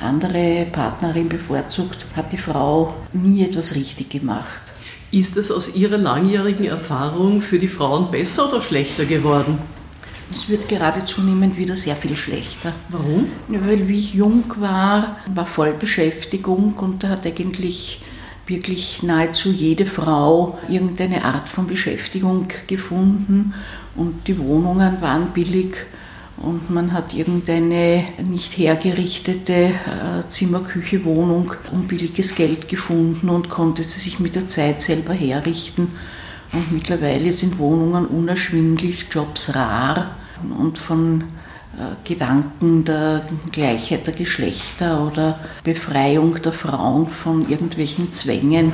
andere 0.00 0.66
Partnerin 0.72 1.28
bevorzugt, 1.28 2.06
hat 2.16 2.32
die 2.32 2.38
Frau 2.38 2.94
nie 3.12 3.44
etwas 3.44 3.74
richtig 3.74 4.10
gemacht. 4.10 4.62
Ist 5.10 5.36
es 5.36 5.52
aus 5.52 5.74
Ihrer 5.74 5.98
langjährigen 5.98 6.64
Erfahrung 6.64 7.40
für 7.40 7.58
die 7.58 7.68
Frauen 7.68 8.10
besser 8.10 8.48
oder 8.48 8.60
schlechter 8.60 9.04
geworden? 9.04 9.58
Es 10.34 10.48
wird 10.48 10.68
gerade 10.68 11.04
zunehmend 11.04 11.56
wieder 11.56 11.76
sehr 11.76 11.94
viel 11.94 12.16
schlechter. 12.16 12.72
Warum? 12.88 13.28
Weil 13.46 13.86
wie 13.86 14.00
ich 14.00 14.14
jung 14.14 14.42
war, 14.56 15.18
war 15.32 15.46
Vollbeschäftigung 15.46 16.74
und 16.74 17.04
da 17.04 17.10
hat 17.10 17.24
eigentlich 17.24 18.02
wirklich 18.44 19.04
nahezu 19.04 19.52
jede 19.52 19.86
Frau 19.86 20.58
irgendeine 20.68 21.24
Art 21.24 21.48
von 21.48 21.68
Beschäftigung 21.68 22.48
gefunden 22.66 23.54
und 23.94 24.26
die 24.26 24.36
Wohnungen 24.36 25.00
waren 25.00 25.28
billig 25.32 25.76
und 26.36 26.68
man 26.68 26.92
hat 26.92 27.14
irgendeine 27.14 28.04
nicht 28.28 28.58
hergerichtete 28.58 29.52
äh, 29.52 30.28
Zimmer-Küche-Wohnung 30.28 31.52
um 31.70 31.86
billiges 31.86 32.34
Geld 32.34 32.68
gefunden 32.68 33.28
und 33.28 33.50
konnte 33.50 33.84
sie 33.84 34.00
sich 34.00 34.18
mit 34.18 34.34
der 34.34 34.48
Zeit 34.48 34.80
selber 34.80 35.14
herrichten. 35.14 35.92
Und 36.52 36.72
mittlerweile 36.72 37.32
sind 37.32 37.58
Wohnungen 37.58 38.06
unerschwinglich, 38.06 39.06
Jobs 39.12 39.54
rar 39.54 40.16
und 40.58 40.78
von 40.78 41.24
äh, 41.76 42.08
Gedanken 42.08 42.84
der 42.84 43.26
Gleichheit 43.50 44.06
der 44.06 44.14
Geschlechter 44.14 45.06
oder 45.06 45.38
Befreiung 45.64 46.40
der 46.40 46.52
Frauen 46.52 47.06
von 47.06 47.48
irgendwelchen 47.48 48.10
Zwängen 48.12 48.72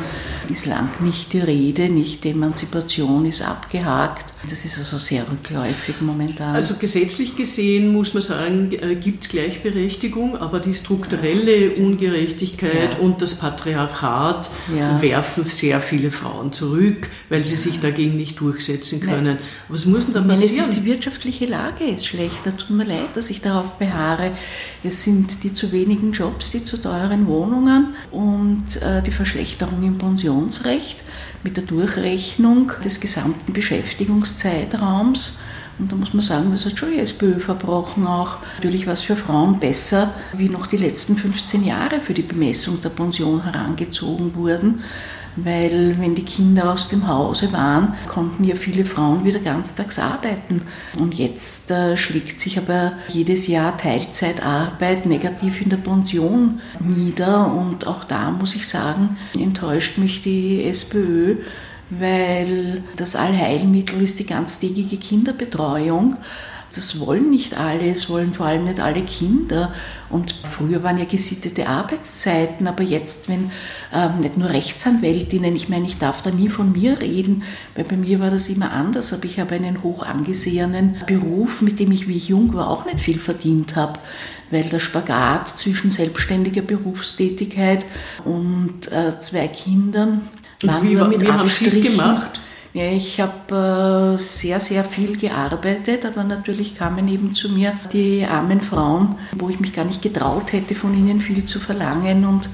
ist 0.48 0.66
lang 0.66 0.88
nicht 1.00 1.32
die 1.32 1.40
Rede, 1.40 1.88
nicht 1.88 2.24
die 2.24 2.30
Emanzipation 2.30 3.24
ist 3.24 3.42
abgehakt. 3.42 4.29
Das 4.48 4.64
ist 4.64 4.78
also 4.78 4.96
sehr 4.96 5.30
rückläufig 5.30 5.96
momentan. 6.00 6.54
Also 6.54 6.76
gesetzlich 6.76 7.36
gesehen 7.36 7.92
muss 7.92 8.14
man 8.14 8.22
sagen, 8.22 8.72
äh, 8.72 8.94
gibt 8.94 9.24
es 9.24 9.30
Gleichberechtigung, 9.30 10.36
aber 10.38 10.60
die 10.60 10.72
strukturelle 10.72 11.74
Ungerechtigkeit 11.74 12.94
ja. 12.94 12.98
und 13.00 13.20
das 13.20 13.34
Patriarchat 13.34 14.50
ja. 14.74 15.00
werfen 15.02 15.44
sehr 15.44 15.82
viele 15.82 16.10
Frauen 16.10 16.54
zurück, 16.54 17.08
weil 17.28 17.44
sie 17.44 17.56
sich 17.56 17.80
dagegen 17.80 18.16
nicht 18.16 18.40
durchsetzen 18.40 19.00
können. 19.00 19.24
Nein. 19.24 19.38
Was 19.68 19.84
muss 19.84 20.06
denn 20.06 20.14
da 20.14 20.20
passieren? 20.20 20.40
Meine, 20.40 20.60
es 20.60 20.68
ist 20.68 20.76
die 20.76 20.84
wirtschaftliche 20.86 21.44
Lage 21.44 21.84
ist 21.84 22.06
schlecht. 22.06 22.40
Da 22.44 22.52
tut 22.52 22.70
mir 22.70 22.84
leid, 22.84 23.14
dass 23.14 23.28
ich 23.28 23.42
darauf 23.42 23.74
beharre. 23.74 24.32
Es 24.82 25.04
sind 25.04 25.44
die 25.44 25.52
zu 25.52 25.70
wenigen 25.72 26.12
Jobs, 26.12 26.52
die 26.52 26.64
zu 26.64 26.78
teuren 26.78 27.26
Wohnungen 27.26 27.94
und 28.10 28.80
äh, 28.80 29.02
die 29.02 29.10
Verschlechterung 29.10 29.82
im 29.82 29.98
Pensionsrecht 29.98 31.04
mit 31.42 31.56
der 31.56 31.64
Durchrechnung 31.64 32.72
des 32.84 33.00
gesamten 33.00 33.52
Beschäftigungszeitraums. 33.52 35.38
Und 35.78 35.90
da 35.90 35.96
muss 35.96 36.12
man 36.12 36.20
sagen, 36.20 36.50
das 36.52 36.66
hat 36.66 36.78
schon 36.78 36.90
die 36.90 36.98
SPÖ 36.98 37.40
verbrochen 37.40 38.06
auch. 38.06 38.36
Natürlich 38.56 38.86
war 38.86 38.92
es 38.92 39.00
für 39.00 39.16
Frauen 39.16 39.58
besser, 39.58 40.12
wie 40.36 40.50
noch 40.50 40.66
die 40.66 40.76
letzten 40.76 41.16
15 41.16 41.64
Jahre 41.64 42.02
für 42.02 42.12
die 42.12 42.22
Bemessung 42.22 42.82
der 42.82 42.90
Pension 42.90 43.42
herangezogen 43.44 44.34
wurden 44.34 44.82
weil 45.36 45.96
wenn 45.98 46.14
die 46.14 46.24
Kinder 46.24 46.72
aus 46.72 46.88
dem 46.88 47.06
Hause 47.06 47.52
waren, 47.52 47.94
konnten 48.08 48.44
ja 48.44 48.56
viele 48.56 48.84
Frauen 48.84 49.24
wieder 49.24 49.38
ganztags 49.38 49.98
arbeiten. 49.98 50.62
Und 50.98 51.14
jetzt 51.14 51.70
äh, 51.70 51.96
schlägt 51.96 52.40
sich 52.40 52.58
aber 52.58 52.92
jedes 53.08 53.46
Jahr 53.46 53.76
Teilzeitarbeit 53.76 55.06
negativ 55.06 55.60
in 55.62 55.70
der 55.70 55.76
Pension 55.76 56.60
nieder. 56.80 57.52
Und 57.52 57.86
auch 57.86 58.04
da 58.04 58.30
muss 58.30 58.54
ich 58.54 58.68
sagen, 58.68 59.16
enttäuscht 59.38 59.98
mich 59.98 60.22
die 60.22 60.64
SPÖ, 60.64 61.36
weil 61.90 62.82
das 62.96 63.16
Allheilmittel 63.16 64.00
ist 64.00 64.18
die 64.20 64.26
ganztägige 64.26 64.96
Kinderbetreuung. 64.96 66.16
Das 66.74 67.00
wollen 67.00 67.30
nicht 67.30 67.58
alle, 67.58 67.90
es 67.90 68.08
wollen 68.08 68.32
vor 68.32 68.46
allem 68.46 68.64
nicht 68.64 68.80
alle 68.80 69.02
Kinder. 69.02 69.72
Und 70.08 70.34
früher 70.44 70.82
waren 70.82 70.98
ja 70.98 71.04
gesittete 71.04 71.68
Arbeitszeiten, 71.68 72.66
aber 72.66 72.82
jetzt, 72.82 73.28
wenn 73.28 73.50
ähm, 73.92 74.20
nicht 74.20 74.36
nur 74.36 74.50
Rechtsanwältinnen, 74.50 75.54
ich 75.54 75.68
meine, 75.68 75.86
ich 75.86 75.98
darf 75.98 76.22
da 76.22 76.30
nie 76.30 76.48
von 76.48 76.72
mir 76.72 77.00
reden, 77.00 77.44
weil 77.74 77.84
bei 77.84 77.96
mir 77.96 78.20
war 78.20 78.30
das 78.30 78.48
immer 78.48 78.72
anders, 78.72 79.12
aber 79.12 79.24
ich 79.24 79.38
habe 79.38 79.54
einen 79.54 79.82
hoch 79.82 80.04
angesehenen 80.04 80.96
Beruf, 81.06 81.62
mit 81.62 81.78
dem 81.78 81.92
ich, 81.92 82.08
wie 82.08 82.16
ich 82.16 82.28
jung 82.28 82.54
war, 82.54 82.68
auch 82.68 82.84
nicht 82.84 83.00
viel 83.00 83.20
verdient 83.20 83.76
habe 83.76 84.00
weil 84.50 84.64
der 84.64 84.80
Spagat 84.80 85.48
zwischen 85.48 85.92
selbstständiger 85.92 86.62
Berufstätigkeit 86.62 87.86
und 88.24 88.90
äh, 88.90 89.18
zwei 89.20 89.46
Kindern 89.48 90.22
war 90.62 90.82
nur 90.82 91.08
mit 91.08 91.22
wie 91.22 91.28
Abstrichen. 91.28 91.84
Haben 92.00 92.16
gemacht? 92.16 92.40
Ja, 92.72 92.84
ich 92.84 93.20
habe 93.20 94.14
äh, 94.14 94.22
sehr, 94.22 94.60
sehr 94.60 94.84
viel 94.84 95.16
gearbeitet, 95.16 96.06
aber 96.06 96.22
natürlich 96.22 96.76
kamen 96.76 97.08
eben 97.08 97.34
zu 97.34 97.50
mir 97.50 97.72
die 97.92 98.24
armen 98.24 98.60
Frauen, 98.60 99.16
wo 99.36 99.48
ich 99.48 99.58
mich 99.58 99.72
gar 99.72 99.84
nicht 99.84 100.02
getraut 100.02 100.52
hätte, 100.52 100.76
von 100.76 100.94
ihnen 100.94 101.20
viel 101.20 101.44
zu 101.46 101.58
verlangen 101.58 102.24
und 102.24 102.48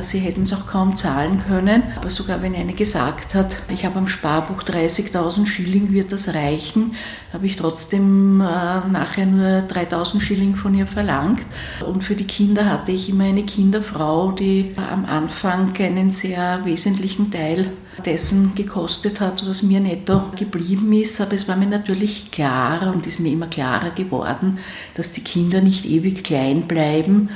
Sie 0.00 0.18
hätten 0.18 0.42
es 0.42 0.52
auch 0.54 0.66
kaum 0.66 0.96
zahlen 0.96 1.44
können, 1.46 1.82
aber 1.96 2.08
sogar 2.08 2.40
wenn 2.40 2.54
eine 2.54 2.72
gesagt 2.72 3.34
hat, 3.34 3.56
ich 3.68 3.84
habe 3.84 3.98
am 3.98 4.08
Sparbuch 4.08 4.62
30.000 4.62 5.46
Schilling, 5.46 5.92
wird 5.92 6.10
das 6.10 6.34
reichen, 6.34 6.94
habe 7.34 7.44
ich 7.44 7.56
trotzdem 7.56 8.40
äh, 8.40 8.44
nachher 8.44 9.26
nur 9.26 9.46
3.000 9.68 10.22
Schilling 10.22 10.56
von 10.56 10.74
ihr 10.74 10.86
verlangt. 10.86 11.44
Und 11.86 12.02
für 12.02 12.14
die 12.14 12.26
Kinder 12.26 12.64
hatte 12.64 12.92
ich 12.92 13.10
immer 13.10 13.24
eine 13.24 13.44
Kinderfrau, 13.44 14.32
die 14.32 14.74
am 14.90 15.04
Anfang 15.04 15.74
einen 15.78 16.10
sehr 16.10 16.64
wesentlichen 16.64 17.30
Teil 17.30 17.70
dessen 18.06 18.54
gekostet 18.54 19.20
hat, 19.20 19.46
was 19.46 19.62
mir 19.62 19.80
netto 19.80 20.22
geblieben 20.36 20.92
ist. 20.94 21.20
Aber 21.20 21.34
es 21.34 21.46
war 21.46 21.56
mir 21.56 21.66
natürlich 21.66 22.30
klar 22.30 22.90
und 22.90 23.06
ist 23.06 23.20
mir 23.20 23.32
immer 23.32 23.48
klarer 23.48 23.90
geworden, 23.90 24.58
dass 24.94 25.12
die 25.12 25.22
Kinder 25.22 25.60
nicht 25.60 25.84
ewig 25.84 26.24
klein 26.24 26.62
bleiben 26.62 27.28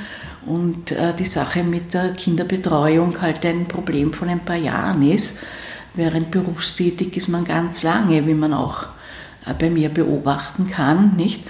und 0.45 0.91
äh, 0.91 1.13
die 1.13 1.25
Sache 1.25 1.63
mit 1.63 1.93
der 1.93 2.13
Kinderbetreuung 2.13 3.21
halt 3.21 3.45
ein 3.45 3.67
Problem 3.67 4.13
von 4.13 4.29
ein 4.29 4.39
paar 4.39 4.55
Jahren 4.55 5.01
ist. 5.01 5.41
Während 5.95 6.31
berufstätig 6.31 7.17
ist 7.17 7.27
man 7.27 7.45
ganz 7.45 7.83
lange, 7.83 8.25
wie 8.25 8.33
man 8.33 8.53
auch 8.53 8.83
äh, 9.45 9.53
bei 9.53 9.69
mir 9.69 9.89
beobachten 9.89 10.69
kann, 10.69 11.15
nicht? 11.15 11.43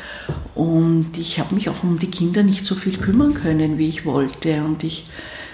Und 0.56 1.18
ich 1.18 1.40
habe 1.40 1.56
mich 1.56 1.70
auch 1.70 1.84
um 1.84 2.00
die 2.00 2.12
Kinder 2.12 2.44
nicht 2.44 2.66
so 2.66 2.76
viel 2.76 2.98
kümmern 2.98 3.34
können, 3.34 3.78
wie 3.78 3.90
ich 3.90 4.06
wollte. 4.06 4.64
Und 4.64 4.84
ich 4.84 5.08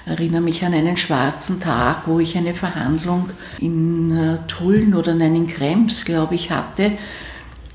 erinnere 0.05 0.41
mich 0.41 0.63
an 0.63 0.73
einen 0.73 0.97
schwarzen 0.97 1.59
Tag, 1.59 2.03
wo 2.05 2.19
ich 2.19 2.37
eine 2.37 2.53
Verhandlung 2.53 3.29
in 3.59 4.15
äh, 4.15 4.37
Tulln 4.47 4.93
oder 4.93 5.13
nein, 5.13 5.35
in 5.35 5.47
Krems, 5.47 6.05
glaube 6.05 6.35
ich, 6.35 6.51
hatte 6.51 6.93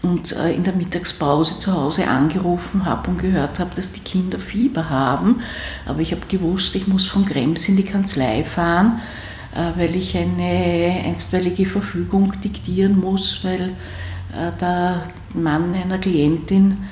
und 0.02 0.32
äh, 0.32 0.52
in 0.52 0.64
der 0.64 0.74
Mittagspause 0.74 1.58
zu 1.58 1.72
Hause 1.74 2.08
angerufen 2.08 2.84
habe 2.84 3.10
und 3.10 3.18
gehört 3.18 3.58
habe, 3.58 3.74
dass 3.74 3.92
die 3.92 4.00
Kinder 4.00 4.38
Fieber 4.38 4.88
haben. 4.88 5.40
Aber 5.86 6.00
ich 6.00 6.12
habe 6.12 6.26
gewusst, 6.26 6.74
ich 6.74 6.86
muss 6.86 7.06
von 7.06 7.24
Krems 7.24 7.68
in 7.68 7.76
die 7.76 7.84
Kanzlei 7.84 8.44
fahren, 8.44 9.00
äh, 9.54 9.78
weil 9.78 9.94
ich 9.94 10.16
eine 10.16 11.02
einstweilige 11.04 11.66
Verfügung 11.66 12.32
diktieren 12.40 12.98
muss, 12.98 13.44
weil 13.44 13.74
der 14.60 15.08
Mann 15.34 15.74
einer 15.74 15.98
Klientin 15.98 16.84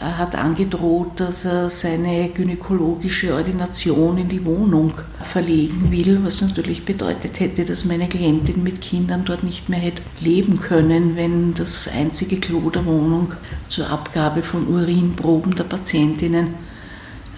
hat 0.00 0.34
angedroht, 0.34 1.20
dass 1.20 1.44
er 1.44 1.68
seine 1.68 2.30
gynäkologische 2.30 3.34
Ordination 3.34 4.16
in 4.16 4.28
die 4.28 4.44
Wohnung 4.44 4.94
verlegen 5.22 5.90
will, 5.90 6.20
was 6.24 6.40
natürlich 6.40 6.84
bedeutet 6.84 7.38
hätte, 7.38 7.64
dass 7.64 7.84
meine 7.84 8.08
Klientin 8.08 8.62
mit 8.62 8.80
Kindern 8.80 9.24
dort 9.26 9.42
nicht 9.42 9.68
mehr 9.68 9.78
hätte 9.78 10.02
leben 10.20 10.60
können, 10.60 11.16
wenn 11.16 11.52
das 11.52 11.88
einzige 11.88 12.40
Klo 12.40 12.70
der 12.70 12.86
Wohnung 12.86 13.34
zur 13.68 13.90
Abgabe 13.90 14.42
von 14.42 14.68
Urinproben 14.68 15.54
der 15.54 15.64
Patientinnen 15.64 16.54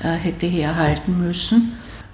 äh, 0.01 0.13
hätte 0.13 0.47
herhalten 0.47 1.19
müssen. 1.19 1.73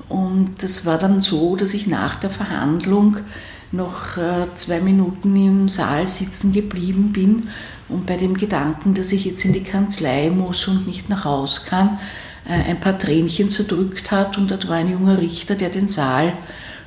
Und 0.08 0.62
das 0.62 0.86
war 0.86 0.96
dann 0.96 1.20
so, 1.20 1.56
dass 1.56 1.74
ich 1.74 1.86
nach 1.86 2.16
der 2.16 2.30
Verhandlung 2.30 3.18
noch 3.70 4.16
äh, 4.16 4.46
zwei 4.54 4.80
Minuten 4.80 5.36
im 5.36 5.68
Saal 5.68 6.08
sitzen 6.08 6.54
geblieben 6.54 7.12
bin 7.12 7.48
und 7.88 8.06
bei 8.06 8.16
dem 8.16 8.36
Gedanken, 8.36 8.94
dass 8.94 9.12
ich 9.12 9.24
jetzt 9.24 9.44
in 9.44 9.52
die 9.52 9.62
Kanzlei 9.62 10.30
muss 10.30 10.68
und 10.68 10.86
nicht 10.86 11.08
nach 11.08 11.24
Haus 11.24 11.64
kann, 11.64 11.98
äh, 12.46 12.70
ein 12.70 12.80
paar 12.80 12.98
Tränchen 12.98 13.50
zerdrückt 13.50 14.10
hat 14.10 14.38
und 14.38 14.50
dort 14.50 14.68
war 14.68 14.76
ein 14.76 14.90
junger 14.90 15.18
Richter, 15.18 15.54
der 15.54 15.70
den 15.70 15.88
Saal 15.88 16.34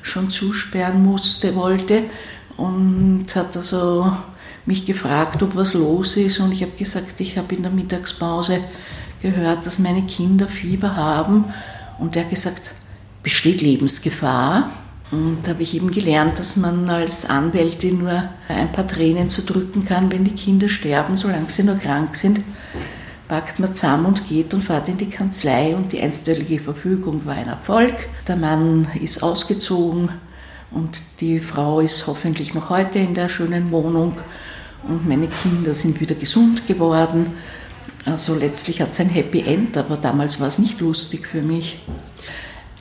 schon 0.02 0.30
zusperren 0.30 1.04
musste, 1.04 1.56
wollte 1.56 2.04
und 2.58 3.28
hat 3.36 3.56
also 3.56 4.12
mich 4.66 4.86
gefragt, 4.86 5.42
ob 5.42 5.56
was 5.56 5.74
los 5.74 6.18
ist 6.18 6.40
und 6.40 6.52
ich 6.52 6.62
habe 6.62 6.74
gesagt, 6.78 7.20
ich 7.20 7.38
habe 7.38 7.56
in 7.56 7.64
der 7.64 7.72
Mittagspause 7.72 8.60
gehört, 9.22 9.66
dass 9.66 9.80
meine 9.80 10.04
Kinder 10.04 10.48
Fieber 10.48 10.96
haben 10.96 11.46
und 12.00 12.16
er 12.16 12.24
hat 12.24 12.30
gesagt, 12.30 12.74
besteht 13.24 13.62
Lebensgefahr? 13.62 14.70
Und 15.12 15.40
da 15.44 15.52
habe 15.52 15.64
ich 15.64 15.76
eben 15.76 15.92
gelernt, 15.92 16.40
dass 16.40 16.56
man 16.56 16.90
als 16.90 17.26
Anwältin 17.26 18.00
nur 18.00 18.24
ein 18.48 18.72
paar 18.72 18.88
Tränen 18.88 19.30
zu 19.30 19.42
drücken 19.42 19.84
kann, 19.84 20.12
wenn 20.12 20.24
die 20.24 20.36
Kinder 20.36 20.70
sterben, 20.70 21.18
solange 21.18 21.50
sie 21.50 21.64
nur 21.64 21.76
krank 21.76 22.16
sind. 22.16 22.40
Packt 23.28 23.60
man 23.60 23.74
zusammen 23.74 24.06
und 24.06 24.28
geht 24.28 24.54
und 24.54 24.64
fährt 24.64 24.88
in 24.88 24.98
die 24.98 25.10
Kanzlei 25.10 25.76
und 25.76 25.92
die 25.92 26.02
einstweilige 26.02 26.60
Verfügung 26.60 27.26
war 27.26 27.36
ein 27.36 27.48
Erfolg. 27.48 27.94
Der 28.28 28.38
Mann 28.38 28.88
ist 29.02 29.22
ausgezogen 29.22 30.10
und 30.72 31.02
die 31.20 31.40
Frau 31.40 31.82
ist 31.82 32.08
hoffentlich 32.08 32.54
noch 32.54 32.70
heute 32.70 33.00
in 33.00 33.14
der 33.14 33.28
schönen 33.28 33.72
Wohnung 33.72 34.18
und 34.88 35.08
meine 35.08 35.28
Kinder 35.28 35.74
sind 35.74 36.00
wieder 36.00 36.16
gesund 36.16 36.68
geworden. 36.68 37.34
Also 38.06 38.34
letztlich 38.34 38.82
hat 38.82 38.92
es 38.92 39.00
ein 39.00 39.10
Happy 39.10 39.42
End, 39.42 39.78
aber 39.78 39.98
damals 39.98 40.40
war 40.40 40.48
es 40.48 40.58
nicht 40.58 40.80
lustig 40.80 41.28
für 41.28 41.42
mich. 41.42 41.80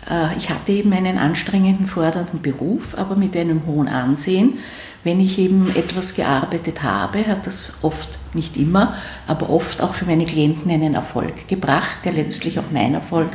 Äh, 0.08 0.36
ich 0.36 0.50
hatte 0.50 0.72
eben 0.72 0.92
einen 0.92 1.18
anstrengenden, 1.18 1.86
fordernden 1.86 2.40
Beruf, 2.40 2.96
aber 2.96 3.16
mit 3.16 3.36
einem 3.36 3.66
hohen 3.66 3.88
Ansehen. 3.88 4.58
Wenn 5.02 5.18
ich 5.20 5.38
eben 5.38 5.74
etwas 5.76 6.14
gearbeitet 6.14 6.82
habe, 6.82 7.26
hat 7.26 7.46
das 7.46 7.78
oft, 7.82 8.18
nicht 8.34 8.56
immer, 8.56 8.94
aber 9.26 9.50
oft 9.50 9.82
auch 9.82 9.94
für 9.94 10.04
meine 10.04 10.26
Klienten 10.26 10.70
einen 10.70 10.94
Erfolg 10.94 11.48
gebracht, 11.48 12.00
der 12.04 12.12
letztlich 12.12 12.58
auch 12.58 12.70
mein 12.70 12.94
Erfolg 12.94 13.30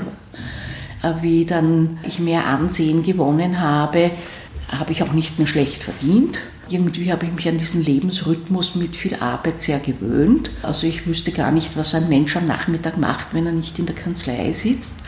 war. 1.02 1.12
Äh, 1.12 1.22
wie 1.22 1.46
dann 1.46 1.98
ich 2.04 2.20
mehr 2.20 2.46
Ansehen 2.46 3.04
gewonnen 3.04 3.60
habe, 3.60 4.12
habe 4.70 4.92
ich 4.92 5.04
auch 5.04 5.12
nicht 5.12 5.38
mehr 5.38 5.48
schlecht 5.48 5.84
verdient. 5.84 6.40
Irgendwie 6.68 7.12
habe 7.12 7.28
ich 7.28 7.32
mich 7.32 7.48
an 7.48 7.60
diesen 7.60 7.84
Lebensrhythmus 7.84 8.76
mit 8.76 8.96
viel 8.96 9.16
Arbeit 9.16 9.60
sehr 9.60 9.80
gewöhnt. 9.80 10.50
Also 10.64 10.88
ich 10.88 11.06
wüsste 11.06 11.32
gar 11.32 11.52
nicht, 11.52 11.78
was 11.78 11.94
ein 11.94 12.10
Mensch 12.10 12.36
am 12.36 12.48
Nachmittag 12.48 12.98
macht, 12.98 13.34
wenn 13.34 13.46
er 13.46 13.52
nicht 13.52 13.78
in 13.78 13.86
der 13.86 13.96
Kanzlei 13.96 14.52
sitzt. 14.54 15.04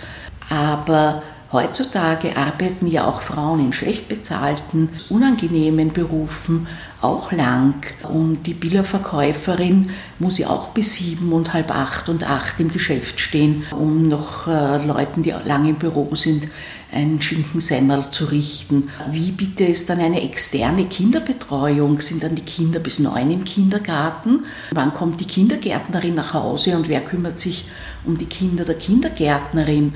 Aber 0.50 1.24
Heutzutage 1.52 2.36
arbeiten 2.36 2.88
ja 2.88 3.06
auch 3.06 3.22
Frauen 3.22 3.60
in 3.60 3.74
schlecht 3.74 4.10
bezahlten, 4.10 4.90
unangenehmen 5.10 5.94
Berufen 5.94 6.68
auch 7.02 7.32
lang. 7.32 7.86
Und 8.04 8.44
die 8.44 8.54
Billerverkäuferin 8.54 9.92
muss 10.20 10.40
ja 10.40 10.50
auch 10.50 10.70
bis 10.70 10.96
sieben 10.96 11.32
und 11.32 11.54
halb 11.54 11.74
acht 11.74 12.10
und 12.10 12.30
acht 12.30 12.60
im 12.60 12.72
Geschäft 12.72 13.22
stehen, 13.22 13.64
um 13.72 14.10
noch 14.10 14.48
äh, 14.48 14.86
Leuten, 14.86 15.24
die 15.24 15.34
lange 15.46 15.70
im 15.70 15.76
Büro 15.76 16.16
sind, 16.16 16.50
ein 16.92 17.22
Schinkensemmel 17.22 18.10
zu 18.12 18.26
richten. 18.26 18.90
Wie 19.12 19.32
bitte 19.32 19.66
ist 19.66 19.90
dann 19.90 20.00
eine 20.00 20.24
externe 20.24 20.86
Kinderbetreuung? 20.86 22.02
Sind 22.02 22.24
dann 22.24 22.36
die 22.36 22.44
Kinder 22.44 22.80
bis 22.80 23.00
neun 23.00 23.32
im 23.32 23.44
Kindergarten? 23.44 24.46
Wann 24.72 24.94
kommt 24.94 25.20
die 25.20 25.28
Kindergärtnerin 25.28 26.16
nach 26.16 26.34
Hause 26.34 26.76
und 26.76 26.88
wer 26.88 27.02
kümmert 27.02 27.40
sich 27.40 27.66
um 28.06 28.18
die 28.18 28.26
Kinder 28.26 28.64
der 28.64 28.76
Kindergärtnerin? 28.76 29.96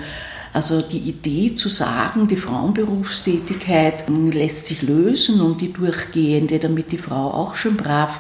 Also 0.54 0.82
die 0.82 0.98
Idee 0.98 1.56
zu 1.56 1.70
sagen, 1.70 2.28
die 2.28 2.36
Frauenberufstätigkeit 2.36 4.06
lässt 4.10 4.66
sich 4.66 4.82
lösen 4.82 5.40
und 5.40 5.62
die 5.62 5.72
durchgehende, 5.72 6.60
damit 6.60 6.92
die 6.92 6.98
Frau 6.98 7.32
auch 7.32 7.56
schon 7.56 7.78
brav 7.78 8.20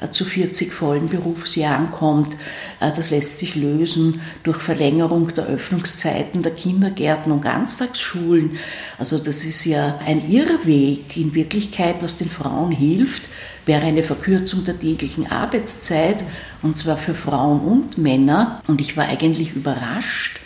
äh, 0.00 0.10
zu 0.10 0.24
40 0.24 0.72
vollen 0.72 1.08
Berufsjahren 1.08 1.90
kommt. 1.90 2.34
Äh, 2.80 2.90
das 2.94 3.10
lässt 3.10 3.38
sich 3.38 3.54
lösen 3.54 4.20
durch 4.42 4.60
Verlängerung 4.60 5.32
der 5.34 5.46
Öffnungszeiten 5.46 6.42
der 6.42 6.52
Kindergärten 6.52 7.32
und 7.32 7.42
Ganztagsschulen. 7.42 8.58
Also 8.98 9.18
das 9.18 9.44
ist 9.44 9.64
ja 9.64 9.98
ein 10.06 10.30
Irrweg 10.30 11.16
in 11.16 11.34
Wirklichkeit, 11.34 11.96
was 12.00 12.16
den 12.16 12.30
Frauen 12.30 12.72
hilft, 12.72 13.22
wäre 13.64 13.86
eine 13.86 14.02
Verkürzung 14.02 14.64
der 14.64 14.78
täglichen 14.78 15.30
Arbeitszeit 15.30 16.24
und 16.62 16.76
zwar 16.76 16.96
für 16.96 17.14
Frauen 17.14 17.60
und 17.60 17.98
Männer. 17.98 18.62
Und 18.66 18.80
ich 18.80 18.96
war 18.96 19.06
eigentlich 19.06 19.54
überrascht, 19.54 20.40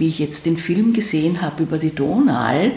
wie 0.00 0.08
ich 0.08 0.18
jetzt 0.18 0.46
den 0.46 0.56
Film 0.56 0.92
gesehen 0.92 1.42
habe 1.42 1.62
über 1.62 1.78
die 1.78 1.94
Donau, 1.94 2.72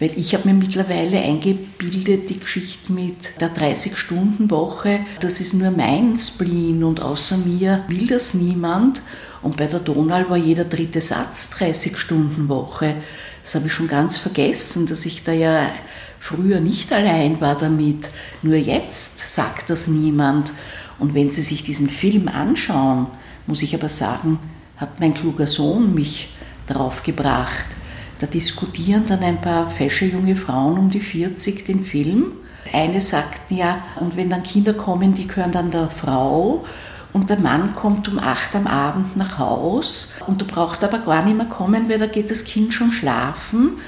weil 0.00 0.12
ich 0.16 0.34
habe 0.34 0.46
mir 0.46 0.54
mittlerweile 0.54 1.18
eingebildet, 1.18 2.30
die 2.30 2.38
Geschichte 2.38 2.92
mit 2.92 3.40
der 3.40 3.52
30-Stunden-Woche, 3.52 5.00
das 5.18 5.40
ist 5.40 5.54
nur 5.54 5.72
mein 5.72 6.16
Spleen 6.16 6.84
und 6.84 7.00
außer 7.00 7.38
mir 7.38 7.84
will 7.88 8.06
das 8.06 8.34
niemand. 8.34 9.02
Und 9.42 9.56
bei 9.56 9.66
der 9.66 9.80
Donau 9.80 10.28
war 10.28 10.36
jeder 10.36 10.64
dritte 10.64 11.00
Satz 11.00 11.50
30-Stunden-Woche. 11.58 12.96
Das 13.42 13.54
habe 13.54 13.66
ich 13.66 13.72
schon 13.72 13.88
ganz 13.88 14.18
vergessen, 14.18 14.86
dass 14.86 15.06
ich 15.06 15.24
da 15.24 15.32
ja 15.32 15.70
früher 16.20 16.60
nicht 16.60 16.92
allein 16.92 17.40
war 17.40 17.56
damit. 17.56 18.10
Nur 18.42 18.56
jetzt 18.56 19.18
sagt 19.34 19.70
das 19.70 19.88
niemand. 19.88 20.52
Und 20.98 21.14
wenn 21.14 21.30
Sie 21.30 21.42
sich 21.42 21.62
diesen 21.62 21.88
Film 21.88 22.28
anschauen, 22.28 23.06
muss 23.46 23.62
ich 23.62 23.74
aber 23.74 23.88
sagen, 23.88 24.38
hat 24.76 25.00
mein 25.00 25.14
kluger 25.14 25.46
Sohn 25.46 25.94
mich 25.94 26.28
drauf 26.68 27.02
gebracht. 27.02 27.66
Da 28.18 28.26
diskutieren 28.26 29.04
dann 29.06 29.22
ein 29.22 29.40
paar 29.40 29.70
fesche 29.70 30.04
junge 30.04 30.36
Frauen 30.36 30.78
um 30.78 30.90
die 30.90 31.00
40 31.00 31.64
den 31.64 31.84
Film. 31.84 32.32
Eine 32.72 33.00
sagt 33.00 33.50
ja, 33.50 33.78
und 34.00 34.16
wenn 34.16 34.28
dann 34.28 34.42
Kinder 34.42 34.74
kommen, 34.74 35.14
die 35.14 35.26
gehören 35.26 35.52
dann 35.52 35.70
der 35.70 35.90
Frau 35.90 36.64
und 37.12 37.30
der 37.30 37.38
Mann 37.38 37.74
kommt 37.74 38.08
um 38.08 38.18
acht 38.18 38.54
am 38.54 38.66
Abend 38.66 39.16
nach 39.16 39.38
Haus 39.38 40.12
und 40.26 40.42
da 40.42 40.46
braucht 40.46 40.84
aber 40.84 40.98
gar 40.98 41.24
nicht 41.24 41.36
mehr 41.36 41.46
kommen, 41.46 41.88
weil 41.88 41.98
da 41.98 42.06
geht 42.06 42.30
das 42.30 42.44
Kind 42.44 42.74
schon 42.74 42.92
schlafen 42.92 43.78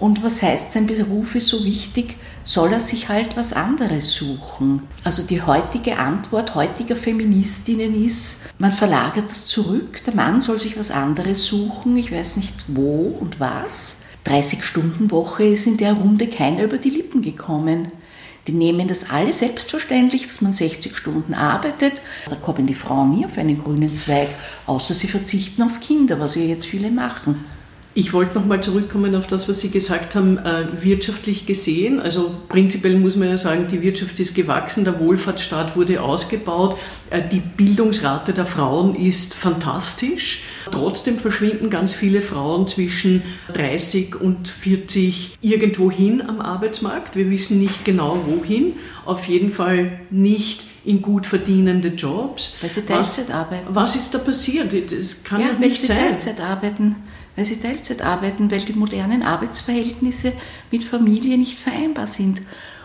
und 0.00 0.22
was 0.22 0.42
heißt, 0.42 0.72
sein 0.72 0.86
Beruf 0.86 1.34
ist 1.34 1.48
so 1.48 1.62
wichtig, 1.64 2.16
soll 2.42 2.72
er 2.72 2.80
sich 2.80 3.10
halt 3.10 3.36
was 3.36 3.52
anderes 3.52 4.14
suchen. 4.14 4.82
Also 5.04 5.22
die 5.22 5.42
heutige 5.42 5.98
Antwort 5.98 6.54
heutiger 6.54 6.96
Feministinnen 6.96 8.02
ist, 8.02 8.44
man 8.58 8.72
verlagert 8.72 9.30
das 9.30 9.46
zurück, 9.46 10.02
der 10.04 10.14
Mann 10.14 10.40
soll 10.40 10.58
sich 10.58 10.78
was 10.78 10.90
anderes 10.90 11.44
suchen, 11.44 11.96
ich 11.98 12.10
weiß 12.10 12.38
nicht 12.38 12.54
wo 12.68 13.14
und 13.20 13.38
was. 13.40 14.02
30-Stunden-Woche 14.26 15.44
ist 15.44 15.66
in 15.66 15.76
der 15.76 15.92
Runde 15.92 16.28
keiner 16.28 16.64
über 16.64 16.78
die 16.78 16.90
Lippen 16.90 17.20
gekommen. 17.20 17.88
Die 18.46 18.52
nehmen 18.52 18.88
das 18.88 19.10
alle 19.10 19.34
selbstverständlich, 19.34 20.26
dass 20.26 20.40
man 20.40 20.52
60 20.52 20.96
Stunden 20.96 21.34
arbeitet. 21.34 22.00
Da 22.28 22.36
kommen 22.36 22.66
die 22.66 22.74
Frauen 22.74 23.10
nie 23.10 23.26
auf 23.26 23.36
einen 23.36 23.62
grünen 23.62 23.94
Zweig, 23.94 24.28
außer 24.66 24.94
sie 24.94 25.08
verzichten 25.08 25.62
auf 25.62 25.80
Kinder, 25.80 26.20
was 26.20 26.36
ja 26.36 26.42
jetzt 26.42 26.64
viele 26.64 26.90
machen. 26.90 27.44
Ich 27.92 28.12
wollte 28.12 28.38
nochmal 28.38 28.62
zurückkommen 28.62 29.16
auf 29.16 29.26
das, 29.26 29.48
was 29.48 29.60
Sie 29.60 29.70
gesagt 29.70 30.14
haben, 30.14 30.38
äh, 30.38 30.66
wirtschaftlich 30.80 31.46
gesehen. 31.46 31.98
Also 31.98 32.32
prinzipiell 32.48 32.96
muss 32.96 33.16
man 33.16 33.28
ja 33.28 33.36
sagen, 33.36 33.66
die 33.68 33.82
Wirtschaft 33.82 34.20
ist 34.20 34.36
gewachsen, 34.36 34.84
der 34.84 35.00
Wohlfahrtsstaat 35.00 35.74
wurde 35.74 36.00
ausgebaut, 36.00 36.78
äh, 37.10 37.20
die 37.28 37.40
Bildungsrate 37.40 38.32
der 38.32 38.46
Frauen 38.46 38.94
ist 38.94 39.34
fantastisch. 39.34 40.44
Trotzdem 40.70 41.18
verschwinden 41.18 41.68
ganz 41.68 41.92
viele 41.92 42.22
Frauen 42.22 42.68
zwischen 42.68 43.24
30 43.54 44.20
und 44.20 44.46
40 44.46 45.36
irgendwo 45.40 45.90
hin 45.90 46.22
am 46.24 46.40
Arbeitsmarkt. 46.40 47.16
Wir 47.16 47.28
wissen 47.28 47.58
nicht 47.58 47.84
genau 47.84 48.20
wohin. 48.24 48.74
Auf 49.04 49.24
jeden 49.24 49.50
Fall 49.50 49.98
nicht 50.10 50.66
in 50.84 51.02
gut 51.02 51.26
verdienende 51.26 51.88
Jobs. 51.88 52.56
Weil 52.60 52.70
sie 52.70 52.86
Teilzeit 52.86 53.32
arbeiten. 53.32 53.66
Was 53.74 53.96
ist 53.96 54.14
da 54.14 54.18
passiert? 54.18 54.72
Das 54.92 55.24
kann 55.24 55.40
ja, 55.40 55.52
nicht 55.58 55.80
weil 55.82 55.88
sein. 55.88 55.96
sie 55.96 56.26
Teilzeit 56.26 56.40
arbeiten 56.40 56.94
weil 57.36 57.44
sie 57.44 57.60
Teilzeit 57.60 58.02
arbeiten, 58.02 58.50
weil 58.50 58.60
die 58.60 58.72
modernen 58.72 59.22
Arbeitsverhältnisse 59.22 60.32
mit 60.70 60.84
Familie 60.84 61.38
nicht 61.38 61.58
vereinbar 61.58 62.06
sind. 62.06 62.42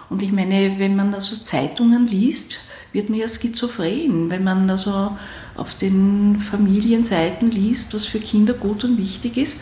Und 0.10 0.21
ich 0.21 0.31
meine, 0.31 0.75
wenn 0.77 0.95
man 0.95 1.13
also 1.13 1.38
Zeitungen 1.38 2.08
liest, 2.08 2.60
wird 2.93 3.10
man 3.10 3.19
ja 3.19 3.27
schizophren, 3.27 4.29
wenn 4.29 4.43
man 4.43 4.69
also 4.69 5.17
auf 5.55 5.75
den 5.75 6.39
Familienseiten 6.39 7.51
liest, 7.51 7.93
was 7.93 8.05
für 8.05 8.19
Kinder 8.19 8.53
gut 8.53 8.84
und 8.84 8.97
wichtig 8.97 9.38
ist 9.38 9.62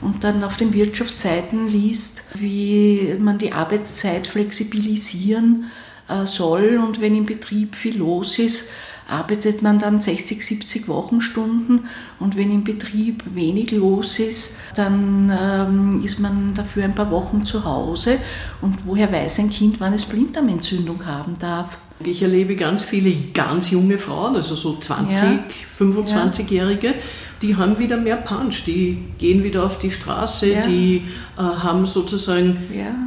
und 0.00 0.22
dann 0.24 0.44
auf 0.44 0.56
den 0.56 0.74
Wirtschaftsseiten 0.74 1.66
liest, 1.66 2.24
wie 2.34 3.16
man 3.18 3.38
die 3.38 3.52
Arbeitszeit 3.52 4.26
flexibilisieren 4.26 5.70
äh, 6.08 6.26
soll 6.26 6.78
und 6.84 7.00
wenn 7.00 7.14
im 7.14 7.26
Betrieb 7.26 7.74
viel 7.74 7.98
los 7.98 8.38
ist, 8.38 8.70
arbeitet 9.08 9.62
man 9.62 9.78
dann 9.78 10.00
60, 10.00 10.44
70 10.44 10.88
Wochenstunden 10.88 11.86
und 12.18 12.36
wenn 12.36 12.50
im 12.50 12.64
Betrieb 12.64 13.22
wenig 13.34 13.70
los 13.72 14.18
ist, 14.18 14.58
dann 14.74 15.30
ähm, 15.38 16.02
ist 16.02 16.20
man 16.20 16.54
dafür 16.54 16.84
ein 16.84 16.94
paar 16.94 17.10
Wochen 17.10 17.44
zu 17.44 17.64
Hause 17.64 18.18
und 18.60 18.86
woher 18.86 19.12
weiß 19.12 19.40
ein 19.40 19.50
Kind, 19.50 19.80
wann 19.80 19.92
es 19.92 20.06
Blinddarmentzündung 20.06 21.04
haben 21.06 21.38
darf? 21.38 21.78
Ich 22.02 22.22
erlebe 22.22 22.56
ganz 22.56 22.82
viele 22.82 23.14
ganz 23.32 23.70
junge 23.70 23.98
Frauen, 23.98 24.36
also 24.36 24.56
so 24.56 24.76
20, 24.76 25.16
ja. 25.16 25.38
25-Jährige, 25.78 26.94
die 27.40 27.56
haben 27.56 27.78
wieder 27.78 27.96
mehr 27.96 28.16
Punch, 28.16 28.64
die 28.66 28.98
gehen 29.18 29.44
wieder 29.44 29.64
auf 29.64 29.78
die 29.78 29.90
Straße, 29.90 30.52
ja. 30.52 30.66
die 30.66 31.04
äh, 31.36 31.40
haben 31.40 31.86
sozusagen, 31.86 32.56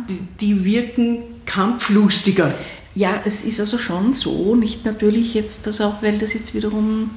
die, 0.08 0.20
die 0.40 0.64
wirken 0.64 1.20
kampflustiger. 1.46 2.54
Ja, 2.98 3.22
es 3.26 3.44
ist 3.44 3.60
also 3.60 3.78
schon 3.78 4.16
so, 4.16 4.56
nicht 4.56 4.84
natürlich 4.84 5.36
jetzt 5.36 5.68
das 5.68 5.82
auch, 5.82 6.02
weil 6.02 6.18
das 6.18 6.34
jetzt 6.34 6.56
wiederum 6.56 7.12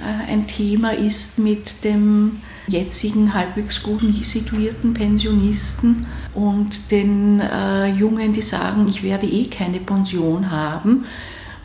äh, 0.00 0.32
ein 0.32 0.46
Thema 0.46 0.94
ist 0.94 1.38
mit 1.38 1.84
dem 1.84 2.38
jetzigen 2.68 3.34
halbwegs 3.34 3.82
guten 3.82 4.14
situierten 4.14 4.94
Pensionisten 4.94 6.06
und 6.32 6.90
den 6.90 7.40
äh, 7.40 7.88
Jungen, 7.88 8.32
die 8.32 8.40
sagen, 8.40 8.88
ich 8.88 9.02
werde 9.02 9.26
eh 9.26 9.48
keine 9.48 9.78
Pension 9.78 10.50
haben. 10.50 11.04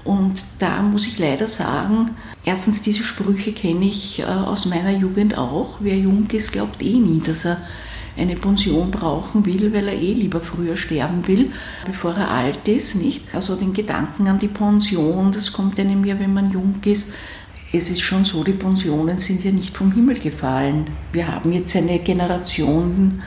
Und 0.04 0.44
da 0.60 0.82
muss 0.82 1.08
ich 1.08 1.18
leider 1.18 1.48
sagen, 1.48 2.10
erstens 2.44 2.82
diese 2.82 3.06
Sprüche 3.06 3.54
kenne 3.54 3.86
ich 3.86 4.20
äh, 4.20 4.24
aus 4.24 4.66
meiner 4.66 4.92
Jugend 4.92 5.38
auch. 5.38 5.78
Wer 5.80 5.98
jung 5.98 6.28
ist, 6.30 6.52
glaubt 6.52 6.84
eh 6.84 6.98
nie, 6.98 7.22
dass 7.26 7.46
er 7.46 7.56
eine 8.18 8.36
Pension 8.36 8.92
brauchen 8.92 9.46
will, 9.46 9.74
weil 9.74 9.88
er 9.88 9.94
eh 9.94 10.14
lieber 10.14 10.42
früher 10.42 10.76
sterben 10.76 11.28
will, 11.28 11.52
bevor 11.86 12.14
er 12.14 12.32
alt 12.32 12.68
ist, 12.68 12.96
nicht? 12.96 13.24
Also 13.34 13.56
den 13.56 13.74
Gedanken 13.74 14.28
an 14.28 14.40
die 14.40 14.48
Pension, 14.48 15.32
das 15.32 15.54
kommt 15.54 15.80
einem 15.80 16.04
ja, 16.06 16.20
wenn 16.20 16.34
man 16.34 16.52
jung 16.52 16.76
ist, 16.86 17.14
es 17.74 17.90
ist 17.90 18.02
schon 18.02 18.26
so, 18.26 18.44
die 18.44 18.52
Pensionen 18.52 19.18
sind 19.18 19.46
ja 19.46 19.52
nicht 19.52 19.78
vom 19.78 19.94
Himmel 19.94 20.20
gefallen. 20.20 20.88
Wir 21.14 21.30
haben 21.30 21.54
jetzt 21.54 21.74
eine 21.76 22.00
Generation, 22.00 23.22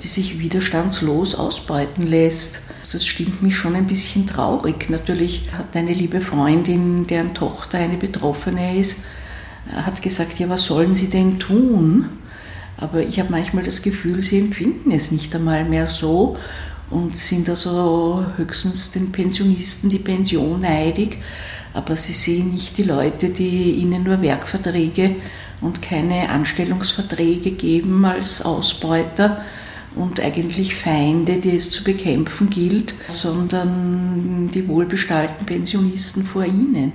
die 0.00 0.06
sich 0.06 0.38
widerstandslos 0.38 1.34
ausbeuten 1.34 2.06
lässt. 2.06 2.62
Das 2.92 3.04
stimmt 3.04 3.42
mich 3.42 3.56
schon 3.56 3.74
ein 3.74 3.88
bisschen 3.88 4.28
traurig. 4.28 4.88
Natürlich 4.90 5.48
hat 5.52 5.74
eine 5.74 5.92
liebe 5.92 6.20
Freundin, 6.20 7.08
deren 7.08 7.34
Tochter 7.34 7.78
eine 7.78 7.96
Betroffene 7.96 8.78
ist, 8.78 9.06
hat 9.74 10.02
gesagt, 10.02 10.38
ja, 10.38 10.48
was 10.48 10.64
sollen 10.64 10.94
sie 10.94 11.08
denn 11.08 11.40
tun? 11.40 12.06
Aber 12.80 13.00
ich 13.00 13.18
habe 13.20 13.30
manchmal 13.30 13.64
das 13.64 13.82
Gefühl, 13.82 14.22
sie 14.22 14.38
empfinden 14.38 14.90
es 14.90 15.10
nicht 15.10 15.34
einmal 15.34 15.64
mehr 15.64 15.86
so 15.86 16.36
und 16.88 17.14
sind 17.14 17.48
also 17.48 18.24
höchstens 18.36 18.90
den 18.90 19.12
Pensionisten 19.12 19.90
die 19.90 19.98
Pension 19.98 20.62
neidig 20.62 21.18
aber 21.72 21.96
sie 21.96 22.12
sehen 22.12 22.52
nicht 22.52 22.78
die 22.78 22.82
Leute, 22.82 23.28
die 23.30 23.72
ihnen 23.72 24.02
nur 24.02 24.22
Werkverträge 24.22 25.16
und 25.60 25.82
keine 25.82 26.30
Anstellungsverträge 26.30 27.52
geben 27.52 28.04
als 28.04 28.42
Ausbeuter 28.42 29.42
und 29.94 30.20
eigentlich 30.20 30.74
Feinde, 30.74 31.38
die 31.38 31.56
es 31.56 31.70
zu 31.70 31.84
bekämpfen 31.84 32.50
gilt, 32.50 32.94
sondern 33.08 34.50
die 34.52 34.66
wohlbestallten 34.66 35.46
Pensionisten 35.46 36.24
vor 36.24 36.44
ihnen. 36.44 36.92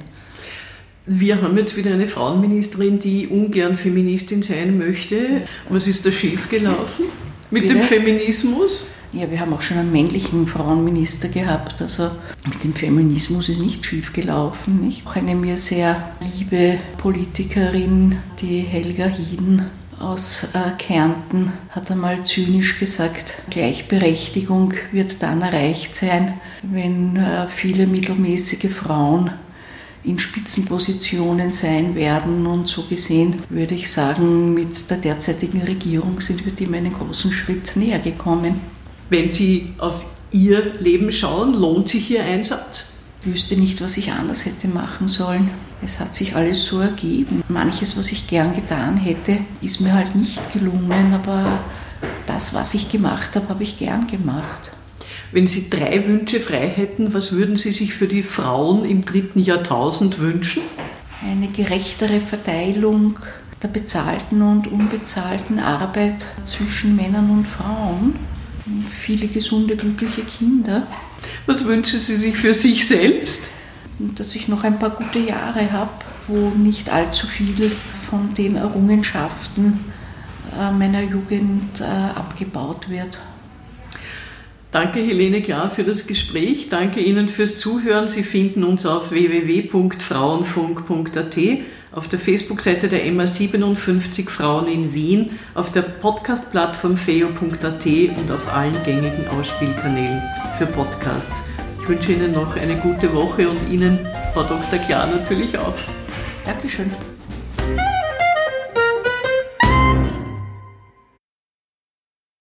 Wir 1.07 1.41
haben 1.41 1.55
jetzt 1.57 1.77
wieder 1.77 1.91
eine 1.91 2.07
Frauenministerin, 2.07 2.99
die 2.99 3.27
ungern 3.27 3.77
Feministin 3.77 4.41
sein 4.41 4.77
möchte. 4.79 5.43
Was 5.69 5.87
ist 5.87 6.05
da 6.05 6.11
schiefgelaufen 6.11 7.05
mit 7.51 7.63
Bitte? 7.63 7.75
dem 7.75 7.83
Feminismus? 7.83 8.87
Ja, 9.13 9.29
wir 9.29 9.39
haben 9.39 9.53
auch 9.53 9.61
schon 9.61 9.77
einen 9.77 9.91
männlichen 9.91 10.47
Frauenminister 10.47 11.29
gehabt. 11.29 11.81
Also 11.81 12.09
mit 12.45 12.63
dem 12.63 12.73
Feminismus 12.73 13.49
ist 13.49 13.59
nicht 13.59 13.85
schief 13.85 14.13
gelaufen. 14.13 14.81
Nicht? 14.81 15.05
Auch 15.05 15.15
eine 15.15 15.35
mir 15.35 15.57
sehr 15.57 16.15
liebe 16.37 16.79
Politikerin, 16.97 18.17
die 18.41 18.61
Helga 18.61 19.05
Hieden 19.05 19.61
aus 19.99 20.49
äh, 20.53 20.71
Kärnten, 20.77 21.53
hat 21.69 21.89
einmal 21.91 22.23
zynisch 22.23 22.79
gesagt, 22.79 23.35
Gleichberechtigung 23.49 24.73
wird 24.91 25.21
dann 25.23 25.41
erreicht 25.41 25.95
sein, 25.95 26.33
wenn 26.63 27.15
äh, 27.15 27.47
viele 27.47 27.87
mittelmäßige 27.87 28.73
Frauen 28.73 29.31
in 30.05 30.19
Spitzenpositionen 30.19 31.51
sein 31.51 31.95
werden. 31.95 32.45
Und 32.45 32.67
so 32.67 32.83
gesehen 32.83 33.43
würde 33.49 33.75
ich 33.75 33.91
sagen, 33.91 34.53
mit 34.53 34.89
der 34.89 34.97
derzeitigen 34.97 35.61
Regierung 35.61 36.19
sind 36.19 36.45
wir 36.45 36.53
dem 36.53 36.73
einen 36.73 36.93
großen 36.93 37.31
Schritt 37.31 37.75
näher 37.75 37.99
gekommen. 37.99 38.61
Wenn 39.09 39.29
Sie 39.29 39.73
auf 39.77 40.05
Ihr 40.31 40.73
Leben 40.79 41.11
schauen, 41.11 41.53
lohnt 41.53 41.89
sich 41.89 42.11
Ihr 42.11 42.23
Einsatz? 42.23 42.93
Ich 43.21 43.33
wüsste 43.33 43.55
nicht, 43.55 43.81
was 43.81 43.97
ich 43.97 44.11
anders 44.11 44.45
hätte 44.45 44.67
machen 44.67 45.07
sollen. 45.07 45.49
Es 45.81 45.99
hat 45.99 46.13
sich 46.13 46.35
alles 46.35 46.65
so 46.65 46.79
ergeben. 46.79 47.43
Manches, 47.47 47.97
was 47.97 48.11
ich 48.11 48.27
gern 48.27 48.55
getan 48.55 48.97
hätte, 48.97 49.39
ist 49.61 49.81
mir 49.81 49.93
halt 49.93 50.15
nicht 50.15 50.41
gelungen, 50.53 51.13
aber 51.13 51.59
das, 52.25 52.53
was 52.53 52.73
ich 52.73 52.89
gemacht 52.89 53.35
habe, 53.35 53.49
habe 53.49 53.63
ich 53.63 53.77
gern 53.77 54.07
gemacht. 54.07 54.71
Wenn 55.31 55.47
Sie 55.47 55.69
drei 55.69 56.05
Wünsche 56.05 56.39
frei 56.39 56.67
hätten, 56.67 57.13
was 57.13 57.31
würden 57.31 57.55
Sie 57.55 57.71
sich 57.71 57.93
für 57.93 58.07
die 58.07 58.23
Frauen 58.23 58.85
im 58.85 59.05
dritten 59.05 59.39
Jahrtausend 59.39 60.19
wünschen? 60.19 60.63
Eine 61.23 61.47
gerechtere 61.47 62.21
Verteilung 62.21 63.19
der 63.61 63.67
bezahlten 63.69 64.41
und 64.41 64.67
unbezahlten 64.67 65.59
Arbeit 65.59 66.25
zwischen 66.43 66.95
Männern 66.95 67.29
und 67.31 67.47
Frauen 67.47 68.15
viele 68.89 69.27
gesunde, 69.27 69.75
glückliche 69.75 70.23
Kinder. 70.23 70.87
Was 71.45 71.65
wünschen 71.65 71.99
Sie 71.99 72.15
sich 72.15 72.35
für 72.35 72.53
sich 72.53 72.87
selbst? 72.87 73.49
Dass 73.99 74.35
ich 74.35 74.47
noch 74.47 74.63
ein 74.63 74.79
paar 74.79 74.89
gute 74.89 75.19
Jahre 75.19 75.71
habe, 75.71 75.91
wo 76.27 76.49
nicht 76.49 76.89
allzu 76.89 77.27
viel 77.27 77.71
von 78.09 78.33
den 78.33 78.55
Errungenschaften 78.55 79.85
äh, 80.59 80.71
meiner 80.71 81.01
Jugend 81.01 81.79
äh, 81.79 81.83
abgebaut 81.83 82.89
wird. 82.89 83.19
Danke 84.75 84.99
Helene 84.99 85.41
Klar 85.41 85.71
für 85.71 85.85
das 85.85 86.05
Gespräch. 86.05 86.67
Danke 86.67 86.99
Ihnen 86.99 87.29
fürs 87.29 87.55
Zuhören. 87.55 88.09
Sie 88.09 88.23
finden 88.23 88.65
uns 88.65 88.85
auf 88.85 89.11
www.frauenfunk.at, 89.11 91.37
auf 91.93 92.09
der 92.09 92.19
Facebook-Seite 92.19 92.89
der 92.89 93.09
MA 93.09 93.25
57 93.25 94.29
Frauen 94.29 94.67
in 94.67 94.93
Wien, 94.93 95.39
auf 95.53 95.71
der 95.71 95.83
Podcast-Plattform 95.83 96.97
feo.at 96.97 97.85
und 97.85 98.29
auf 98.29 98.53
allen 98.53 98.75
gängigen 98.83 99.25
Ausspielkanälen 99.29 100.21
für 100.57 100.65
Podcasts. 100.65 101.45
Ich 101.81 101.87
wünsche 101.87 102.11
Ihnen 102.11 102.33
noch 102.33 102.57
eine 102.57 102.75
gute 102.75 103.13
Woche 103.13 103.47
und 103.47 103.71
Ihnen, 103.71 104.05
Frau 104.33 104.43
Dr. 104.43 104.77
Klar, 104.79 105.07
natürlich 105.07 105.57
auch. 105.57 105.77
Dankeschön. 106.43 106.91